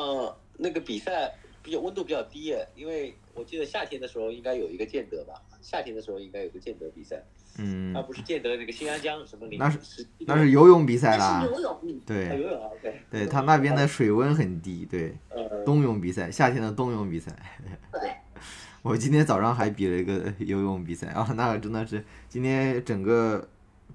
[0.58, 7.24] 那个比赛比较温度比较低耶，因为我记得夏天的时候应该有一个建德吧，夏天的时候应该有个建德比赛，
[7.58, 7.94] 嗯。
[7.94, 17.32] 那，不是建德那个新安江什么零那是那是游泳比赛那啦是，游泳，对，游泳啊，OK，对，他那边的水温很低，对，呃，冬泳比赛，夏天的冬泳比赛。
[17.92, 18.12] 对，
[18.82, 23.48] 我今天早上还比了一个游泳比赛，啊，那个真的是今天整个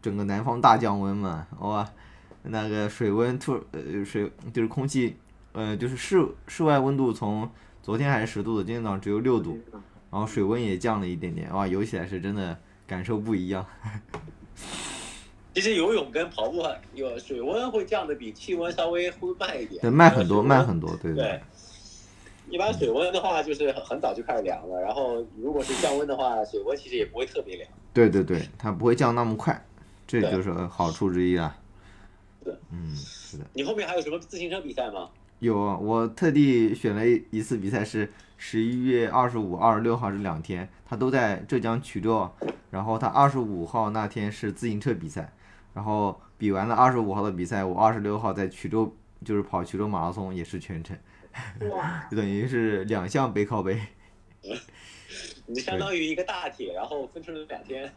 [0.02, 1.90] 整个南方大降温嘛，哇，
[2.44, 5.16] 那个水温突呃水就是空气
[5.52, 7.50] 呃就是室室外温度从
[7.82, 9.58] 昨天还是十度的，今天早上只有六度，
[10.10, 13.66] 然后水温也降了一点点，哇，游起来是真的感受不一样。
[15.54, 21.40] 其实游泳跟跑步啊有水温会降的比气温稍微会慢一点，对，慢很多，慢很多，对对，
[22.50, 27.68] 一般水温的话就是很很早就开始凉了，然后如果是降温的话，水温其实也不会特别凉。
[27.92, 29.64] 对对对，它不会降那么快，
[30.06, 31.56] 这就是好处之一啊。
[32.44, 33.44] 对，嗯，是的。
[33.54, 35.08] 你后面还有什么自行车比赛吗？
[35.40, 42.30] 有啊，我特地选了一一次比赛是十一月二十五、二十六号这两天，它都在浙江衢州。
[42.70, 45.32] 然后它二十五号那天是自行车比赛，
[45.74, 48.92] 然后比完了二十五号的比赛，我二十六号在衢州
[49.24, 50.96] 就是跑衢州马拉松，也是全程，
[52.10, 53.80] 就等于是两项背靠背。
[55.46, 57.92] 你相当于一个大铁，然后分成了两天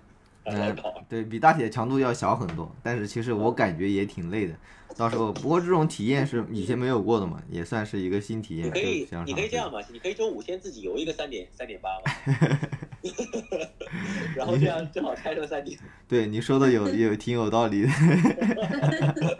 [0.53, 4.53] 来嗯跑。，对比大铁强度要小很多，但是其实我感觉也挺累的。
[4.95, 8.65] 到时候不过这种体验是以前没有过的嘛，也算是一个新体验。
[8.65, 12.57] 你可以你可以这样嘛，你可以周五先自己游一个三点三点八嘛，
[14.35, 15.77] 然后这样正好拆成三点。
[16.07, 17.89] 对你说的有有挺有道理的。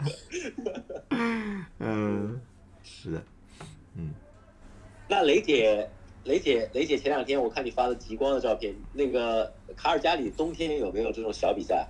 [1.80, 2.40] 嗯，
[2.82, 3.22] 是的，
[3.96, 4.10] 嗯
[5.08, 5.88] 那雷姐，
[6.28, 11.88] 雷姐，雷姐前两天我看你发的极光的照片，那个卡尔加里冬天有没有这种小比赛？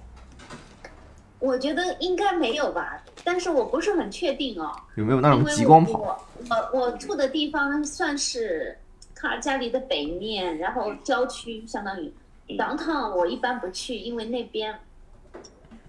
[1.40, 4.70] 我觉得应该没有吧，但是我不是很确定哦。
[4.94, 5.98] 有没有那种极光跑？
[5.98, 8.78] 我我我住的地方算是
[9.12, 12.12] 卡尔加里的北面，然后郊区相当于
[12.48, 14.72] 嗯 downtown 我一般不去，因为那边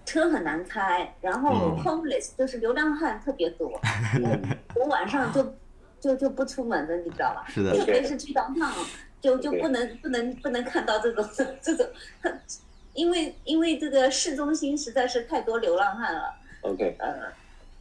[0.04, 3.80] 车很难开，然后嗯 homeless 就是流浪汉特别多，
[4.74, 5.54] 我晚上就
[6.00, 7.44] 就就不出门的，你知道吧？
[7.48, 8.72] 是的特别是去 downtown
[9.20, 11.28] 就就不能不能不能看到这种
[11.60, 11.86] 这种，
[12.94, 17.30] 因为因为这个市中心实在是太多流浪汉了，OK，呃，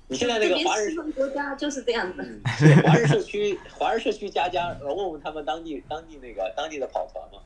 [0.10, 2.42] 你现在那个华人国家就是这样子。
[2.84, 7.40] 华人社区，华人社区家家，呃，问问他们当地当地那个当地的跑团嘛。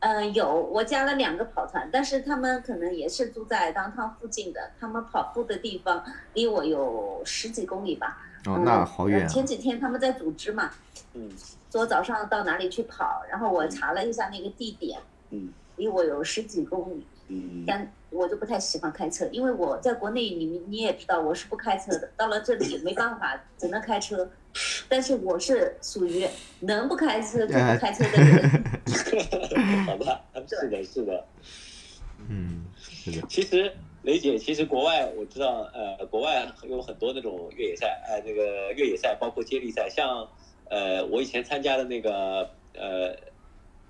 [0.00, 8.18] 嗯，有，我加了两个跑团，但是他们可能也是住在当趟附近的，他们跑步的地方离我有十几公里吧。
[8.46, 10.70] 哦，嗯那好远前几天他们在组织嘛，
[11.14, 11.30] 嗯
[11.72, 17.06] 说早上到哪里去跑，然后我查了一下那个地点，嗯离我有十几公里。
[17.26, 24.30] 嗯嗯，但我就不太喜欢开车，因为我在国内，你们你也知道我是不开车的，到了这里没办法，只能开车。
[24.90, 26.28] 但是我是属于
[26.60, 28.64] 能不开车就不开车的人。
[29.86, 31.24] 好吧，是的，是的。
[32.28, 33.26] 嗯，是的。
[33.26, 33.74] 其实
[34.04, 40.28] 雷姐，其实国外我知道，呃，国外有很多那种越野赛，呃，那个越野赛包括接力赛，像
[40.70, 43.16] 呃，我以前参加的那个呃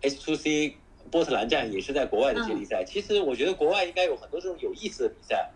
[0.02, 0.74] ，S2C
[1.10, 2.84] 波特兰站也是在国外的接力赛。
[2.84, 5.50] 其实我觉得国外应该有很多这种有意思的比赛，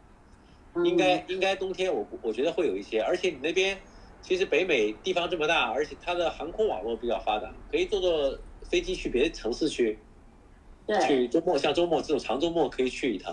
[0.85, 3.79] 应该应该冬天我我觉得会有一些，而且你那边。
[4.21, 8.37] 其实北美地方这么大，而且它的航空网络比较发达，可以坐坐
[8.69, 9.97] 飞机去别的城市去。
[10.89, 10.99] 对。
[11.07, 13.33] 去周末，像周末这种长周末可以去一趟，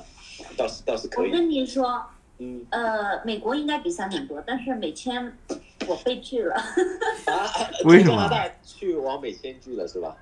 [0.58, 1.30] 倒是倒是可以。
[1.30, 2.04] 我跟你说，
[2.40, 5.36] 嗯，呃，美国应该比三点多，但是美签
[5.88, 6.56] 我被拒了。
[6.56, 7.48] 啊？
[7.86, 8.16] 为什么？
[8.18, 10.16] 加拿大去往美签拒了是吧？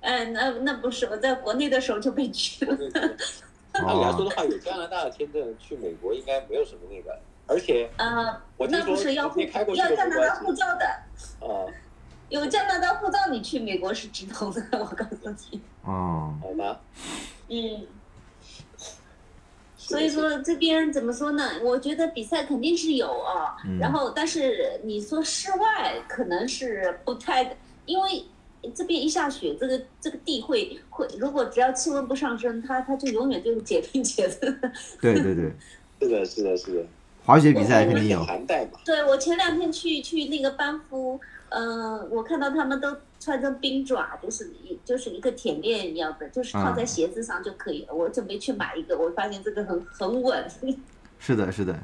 [0.00, 2.76] 嗯，那那不是我在国内的时候就被拒了。
[3.72, 7.18] 按理来说的话，有加拿大的签证去美国应该没有什么那个。
[7.46, 9.26] 而且，嗯，我那不是要
[9.74, 10.86] 要加拿大护照的，
[11.40, 11.66] 啊，
[12.28, 15.60] 有加拿大护照，你去美国是直通的， 我告诉你。
[15.82, 16.80] 哦，好吧。
[17.48, 17.86] 嗯。
[19.86, 21.50] 所以说这边怎么说呢？
[21.62, 28.24] 我觉得比赛肯定是有啊，然后但是你说室外可能是不太，因为
[28.74, 34.54] 这边一下雪，这个这个地会会，如果只要气温不上升，它它就永远就是结冰结的。
[35.00, 35.52] 对对对，
[36.00, 36.86] 是的，是的，是的。
[37.26, 38.78] 滑雪比赛肯定有寒带嘛？
[38.84, 41.18] 对，我前两天去去那个班夫，
[41.54, 47.94] 嗯，我看到他们都穿着冰爪，就是一就是一个铁链一样的，就是套在鞋子上就可以了。
[47.94, 50.44] 我准备去买一个，我发现这个很很稳。
[51.20, 51.78] 是的，是的。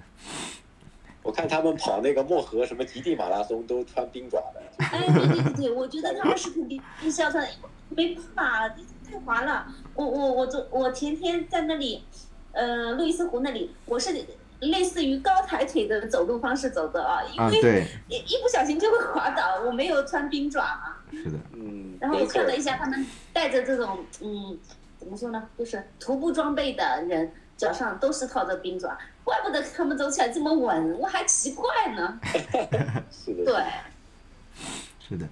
[1.22, 4.60] 我看他们跑那个漠河什么极地马拉松都穿冰爪的。
[4.78, 7.46] 哎，对对对对，我觉得他们是肯定是要穿，
[7.90, 8.68] 没办法，
[9.08, 9.66] 太滑了。
[9.94, 12.02] 我我我昨我前天在那里，
[12.50, 14.12] 呃，路易斯湖那里，我是。
[14.60, 19.60] 类似于高抬腿的走路方式走的啊，因为一一不小心就会滑倒。
[19.64, 21.96] 我没有穿冰爪嘛，是的，嗯。
[22.00, 24.58] 然后我看了一下，他们带着这种嗯，
[24.98, 32.20] 怎么说呢，就是徒步装备的人脚上都是套着冰爪，怪不得他们走起来这么稳，我还奇怪呢。
[33.10, 33.44] 是的。
[33.44, 33.64] 对。
[35.08, 35.26] 是的，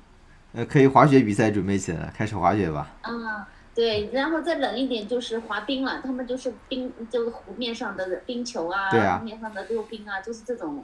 [0.55, 2.91] 呃，可以滑雪比赛准备起来了，开始滑雪吧。
[3.03, 3.47] 啊。
[3.79, 10.83] 对，然后再冷一点就是滑冰了，他们就是冰，就是湖面上的冰球啊，湖面上的溜冰啊，就是这种，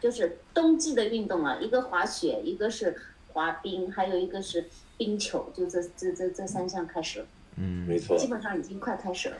[0.00, 1.60] 就是冬季的运动了。
[1.60, 2.96] 一个滑雪，一个是
[3.32, 7.26] 滑冰，还有一个是冰球，就这这这这三项开始了。
[7.56, 8.16] 嗯，没错。
[8.16, 9.36] 基本上已经快开始了。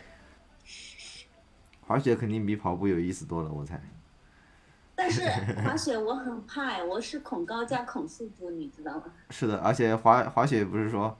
[1.82, 3.80] 滑雪肯定比跑步有意思多了，我猜。
[4.96, 5.22] 但是
[5.62, 9.04] 滑雪我很怕，我是恐高加恐速度，你知道吗？
[9.30, 11.16] 是的，而且滑滑雪不是说。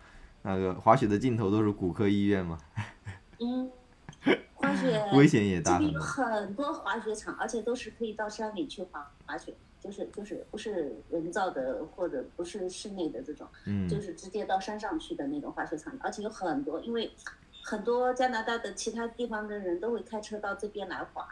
[0.47, 2.57] 那个滑雪的尽头都是骨科医院吗？
[3.41, 3.69] 嗯，
[4.55, 5.73] 滑雪危险也大。
[5.73, 17.11] 这边有很多滑雪场，而且都是可以到山里去滑滑雪，就是就是不是人造的或者不是室内的这种，嗯，就是直接到山上去的那种滑雪场，而且有很多，因为
[17.65, 21.27] 很多加拿大的其他地方的人都会开车到这边来滑，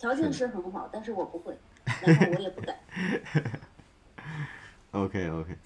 [0.00, 1.56] 条件是很好，但是我不会，
[2.02, 2.76] 然后我也不敢。
[4.90, 5.56] OK OK。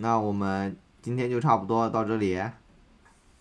[0.00, 2.40] 那我们今天就差不多到这里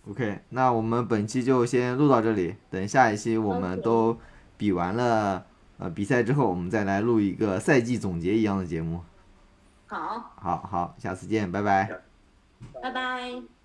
[0.09, 0.39] ，OK。
[0.49, 4.17] 那我们本期就先录到这里，等下一期我们都
[4.57, 5.45] 比完了
[5.77, 9.01] 呃比赛之后，我们再来录一个赛季总结一样的节目。
[9.87, 11.89] 好，好好，下次见，拜拜。
[12.81, 13.56] 拜拜。